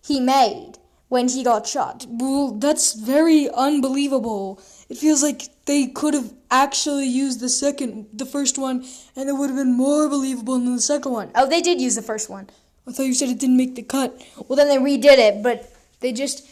he 0.06 0.20
made 0.20 0.74
when 1.08 1.28
he 1.28 1.42
got 1.42 1.66
shot. 1.66 2.06
Well, 2.08 2.52
that's 2.52 2.92
very 2.92 3.48
unbelievable. 3.50 4.60
It 4.88 4.98
feels 4.98 5.22
like 5.22 5.48
they 5.68 5.86
could 5.86 6.14
have 6.14 6.32
actually 6.50 7.06
used 7.06 7.40
the 7.40 7.48
second, 7.50 8.06
the 8.14 8.24
first 8.24 8.56
one, 8.56 8.86
and 9.14 9.28
it 9.28 9.34
would 9.34 9.50
have 9.50 9.58
been 9.58 9.76
more 9.76 10.08
believable 10.08 10.54
than 10.54 10.74
the 10.74 10.80
second 10.80 11.12
one. 11.12 11.30
Oh, 11.34 11.46
they 11.46 11.60
did 11.60 11.78
use 11.78 11.94
the 11.94 12.02
first 12.02 12.30
one. 12.30 12.48
I 12.86 12.92
thought 12.92 13.02
you 13.02 13.12
said 13.12 13.28
it 13.28 13.38
didn't 13.38 13.58
make 13.58 13.74
the 13.74 13.82
cut. 13.82 14.18
Well, 14.48 14.56
then 14.56 14.68
they 14.68 14.78
redid 14.78 15.18
it, 15.18 15.42
but 15.42 15.70
they 16.00 16.10
just. 16.12 16.48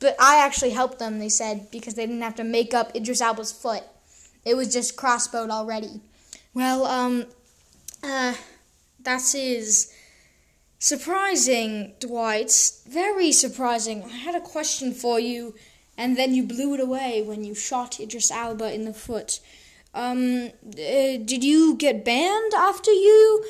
But 0.00 0.14
I 0.20 0.44
actually 0.44 0.70
helped 0.70 0.98
them. 0.98 1.18
They 1.18 1.30
said 1.30 1.70
because 1.72 1.94
they 1.94 2.04
didn't 2.04 2.20
have 2.20 2.36
to 2.36 2.44
make 2.44 2.74
up 2.74 2.94
Idris 2.94 3.22
Elba's 3.22 3.52
foot. 3.52 3.84
It 4.44 4.54
was 4.54 4.70
just 4.70 4.96
crossbowed 4.96 5.48
already. 5.48 6.02
Well, 6.52 6.84
um, 6.84 7.24
uh, 8.04 8.34
that 9.00 9.34
is 9.34 9.92
surprising, 10.78 11.94
Dwight. 12.00 12.52
Very 12.86 13.32
surprising. 13.32 14.04
I 14.04 14.16
had 14.16 14.34
a 14.34 14.40
question 14.40 14.92
for 14.92 15.18
you, 15.18 15.54
and 15.98 16.16
then 16.16 16.32
you 16.32 16.44
blew 16.44 16.72
it 16.74 16.80
away 16.80 17.22
when 17.22 17.44
you 17.44 17.54
shot 17.54 17.98
Idris 17.98 18.30
Alba 18.30 18.72
in 18.72 18.84
the 18.84 18.94
foot. 18.94 19.40
Um, 19.92 20.50
uh, 20.64 21.18
did 21.32 21.42
you 21.42 21.74
get 21.74 22.04
banned 22.04 22.52
after 22.56 22.92
you 22.92 23.44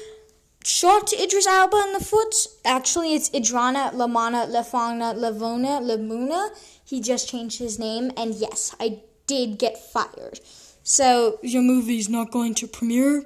shot 0.64 1.12
Idris 1.12 1.46
Alba 1.46 1.76
in 1.86 1.92
the 1.92 2.04
foot? 2.04 2.34
Actually, 2.64 3.14
it's 3.14 3.28
Idrana 3.30 3.92
Lamana 3.92 4.48
Lafana 4.48 5.14
Lavona 5.14 5.80
Lamuna. 5.82 6.48
He 6.82 7.02
just 7.02 7.28
changed 7.28 7.58
his 7.58 7.78
name, 7.78 8.10
and 8.16 8.34
yes, 8.34 8.74
I 8.80 9.00
did 9.26 9.58
get 9.58 9.76
fired. 9.76 10.40
So 10.82 11.38
Your 11.42 11.62
movie's 11.62 12.08
not 12.08 12.30
going 12.30 12.54
to 12.54 12.66
premiere, 12.66 13.24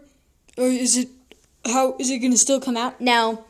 or 0.59 0.67
is 0.67 0.97
it? 0.97 1.09
How 1.65 1.95
is 2.01 2.11
it 2.11 2.19
going 2.19 2.33
to 2.33 2.39
still 2.39 2.61
come 2.61 2.77
out? 2.77 3.01
now, 3.01 3.45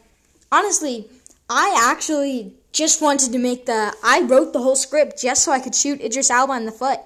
honestly, 0.51 1.09
I 1.49 1.75
actually 1.91 2.53
just 2.73 3.03
wanted 3.03 3.33
to 3.33 3.39
make 3.39 3.67
the. 3.67 3.95
I 4.03 4.23
wrote 4.23 4.53
the 4.53 4.61
whole 4.61 4.77
script 4.77 5.21
just 5.21 5.45
so 5.45 5.53
I 5.53 5.61
could 5.61 5.75
shoot 5.75 6.01
Idris 6.01 6.31
Elba 6.31 6.55
in 6.55 6.67
the 6.67 6.73
foot. 6.73 7.01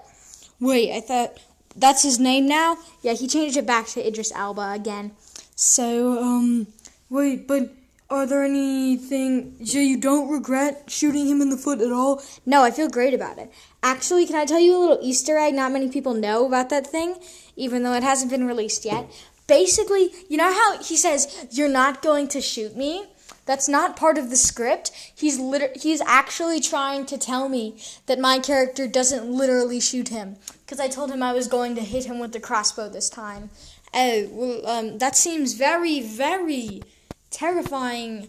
Wait, 0.61 0.93
I 0.93 1.01
thought 1.01 1.39
that's 1.77 2.03
his 2.03 2.19
name 2.19 2.47
now. 2.47 2.79
Yeah, 3.03 3.13
he 3.13 3.27
changed 3.27 3.57
it 3.57 3.67
back 3.67 3.87
to 3.89 4.07
Idris 4.07 4.33
Elba 4.35 4.73
again. 4.73 5.13
So, 5.55 6.23
um, 6.23 6.69
wait, 7.11 7.47
but 7.47 7.73
are 8.09 8.27
there 8.27 8.45
anything? 8.45 9.57
So 9.65 9.79
you 9.79 9.97
don't 9.97 10.31
regret 10.31 10.85
shooting 10.89 11.27
him 11.27 11.43
in 11.43 11.51
the 11.51 11.57
foot 11.57 11.81
at 11.81 11.93
all? 11.93 12.23
No, 12.45 12.63
I 12.63 12.71
feel 12.71 12.89
great 12.89 13.15
about 13.15 13.39
it. 13.39 13.53
Actually, 13.83 14.27
can 14.27 14.37
I 14.37 14.45
tell 14.45 14.61
you 14.61 14.77
a 14.77 14.79
little 14.79 14.99
Easter 15.03 15.37
egg 15.37 15.55
not 15.55 15.73
many 15.73 15.89
people 15.89 16.15
know 16.15 16.47
about 16.47 16.71
that 16.71 16.87
thing, 16.87 17.17
even 17.57 17.83
though 17.83 17.95
it 17.95 18.03
hasn't 18.03 18.31
been 18.31 18.47
released 18.47 18.85
yet? 18.85 19.11
Basically, 19.47 20.11
you 20.29 20.37
know 20.37 20.53
how 20.53 20.83
he 20.83 20.97
says, 20.97 21.47
You're 21.51 21.69
not 21.69 22.03
going 22.03 22.29
to 22.29 22.41
shoot 22.41 22.77
me? 22.77 23.07
That's 23.47 23.69
not 23.69 23.97
part 23.97 24.19
of 24.19 24.29
the 24.29 24.37
script. 24.37 24.91
He's 25.15 25.39
liter- 25.39 25.73
he's 25.75 26.03
actually 26.03 26.61
trying 26.61 27.07
to 27.07 27.17
tell 27.17 27.49
me 27.49 27.81
that 28.07 28.19
my 28.19 28.39
character 28.39 28.87
doesn't 28.87 29.31
literally 29.31 29.81
shoot 29.81 30.09
him 30.09 30.37
because 30.61 30.81
I 30.81 30.89
told 30.89 31.11
him 31.11 31.23
I 31.23 31.33
was 31.33 31.49
going 31.49 31.75
to 31.77 31.81
hit 31.83 32.05
him 32.05 32.19
with 32.19 32.33
the 32.33 32.41
crossbow 32.41 32.89
this 32.89 33.09
time. 33.09 33.51
Oh, 33.95 34.29
well, 34.31 34.67
um, 34.67 34.99
that 34.99 35.17
seems 35.17 35.55
very, 35.55 36.01
very 36.01 36.83
terrifying 37.31 38.29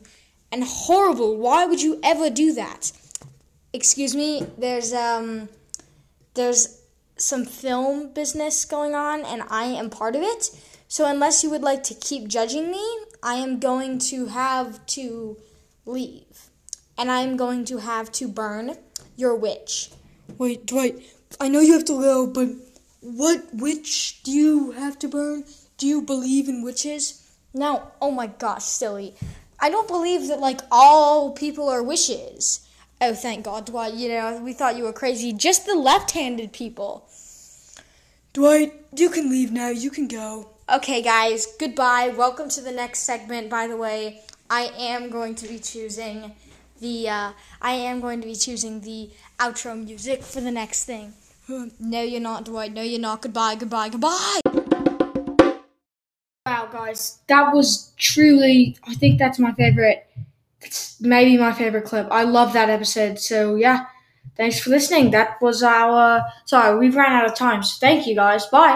and 0.51 0.63
horrible. 0.63 1.35
Why 1.35 1.65
would 1.65 1.81
you 1.81 1.99
ever 2.03 2.29
do 2.29 2.53
that? 2.53 2.93
excuse 3.73 4.15
me 4.15 4.45
there's 4.57 4.93
um 4.93 5.49
there's 6.33 6.81
some 7.17 7.45
film 7.45 8.11
business 8.13 8.65
going 8.65 8.95
on 8.95 9.25
and 9.25 9.43
i 9.49 9.65
am 9.65 9.89
part 9.89 10.15
of 10.15 10.21
it 10.21 10.49
so 10.87 11.05
unless 11.05 11.43
you 11.43 11.49
would 11.49 11.61
like 11.61 11.83
to 11.83 11.93
keep 11.93 12.27
judging 12.27 12.71
me 12.71 12.99
i 13.21 13.35
am 13.35 13.59
going 13.59 13.97
to 13.99 14.27
have 14.27 14.85
to 14.85 15.37
leave 15.85 16.49
and 16.97 17.11
i'm 17.11 17.37
going 17.37 17.65
to 17.65 17.77
have 17.77 18.11
to 18.11 18.27
burn 18.27 18.75
your 19.15 19.35
witch 19.35 19.91
Wait, 20.37 20.65
Dwight, 20.65 21.01
I 21.39 21.47
know 21.47 21.61
you 21.61 21.71
have 21.71 21.85
to 21.85 22.01
go, 22.01 22.27
but 22.27 22.49
what 22.99 23.45
witch 23.53 24.21
do 24.23 24.31
you 24.31 24.71
have 24.71 24.99
to 24.99 25.07
burn? 25.07 25.45
Do 25.77 25.87
you 25.87 26.01
believe 26.01 26.49
in 26.49 26.63
witches? 26.63 27.23
no 27.53 27.91
oh 28.01 28.11
my 28.11 28.27
gosh 28.27 28.63
silly 28.63 29.15
i 29.59 29.69
don't 29.69 29.87
believe 29.87 30.27
that 30.27 30.39
like 30.39 30.61
all 30.69 31.31
people 31.31 31.69
are 31.69 31.81
wishes 31.81 32.67
oh 33.01 33.13
thank 33.13 33.45
god 33.45 33.65
dwight 33.65 33.93
you 33.93 34.09
know 34.09 34.41
we 34.43 34.53
thought 34.53 34.75
you 34.77 34.83
were 34.83 34.93
crazy 34.93 35.33
just 35.33 35.65
the 35.65 35.73
left-handed 35.73 36.51
people 36.51 37.07
Dwight, 38.33 38.71
you 38.95 39.09
can 39.09 39.31
leave 39.31 39.51
now. 39.51 39.69
You 39.69 39.89
can 39.89 40.07
go. 40.07 40.49
Okay, 40.69 41.01
guys, 41.01 41.47
goodbye. 41.57 42.09
Welcome 42.09 42.49
to 42.49 42.59
the 42.59 42.73
next 42.73 43.03
segment. 43.03 43.49
By 43.49 43.67
the 43.67 43.77
way, 43.77 44.19
I 44.49 44.69
am 44.77 45.09
going 45.09 45.33
to 45.35 45.47
be 45.47 45.59
choosing 45.59 46.33
the 46.81 47.07
uh, 47.07 47.31
I 47.61 47.71
am 47.71 48.01
going 48.01 48.19
to 48.19 48.27
be 48.27 48.35
choosing 48.35 48.81
the 48.81 49.09
outro 49.39 49.81
music 49.81 50.23
for 50.23 50.41
the 50.41 50.51
next 50.51 50.83
thing. 50.83 51.13
No, 51.79 52.01
you're 52.01 52.19
not, 52.19 52.43
Dwight. 52.43 52.73
No, 52.73 52.81
you're 52.81 52.99
not. 52.99 53.21
Goodbye, 53.21 53.55
goodbye, 53.55 53.87
goodbye. 53.87 54.41
Wow, 56.45 56.67
guys, 56.69 57.19
that 57.27 57.53
was 57.53 57.93
truly. 57.95 58.77
I 58.83 58.93
think 58.95 59.19
that's 59.19 59.39
my 59.39 59.53
favorite. 59.53 60.05
It's 60.59 60.99
maybe 60.99 61.37
my 61.37 61.53
favorite 61.53 61.85
clip. 61.85 62.09
I 62.11 62.23
love 62.23 62.51
that 62.51 62.69
episode. 62.69 63.19
So 63.19 63.55
yeah, 63.55 63.85
thanks 64.35 64.59
for 64.59 64.71
listening. 64.71 65.11
That 65.11 65.41
was 65.41 65.63
our. 65.63 66.25
Sorry, 66.43 66.77
we've 66.77 66.97
ran 66.97 67.13
out 67.13 67.25
of 67.25 67.35
time. 67.35 67.63
So 67.63 67.77
thank 67.79 68.05
you, 68.05 68.15
guys. 68.15 68.45
Bye. 68.47 68.75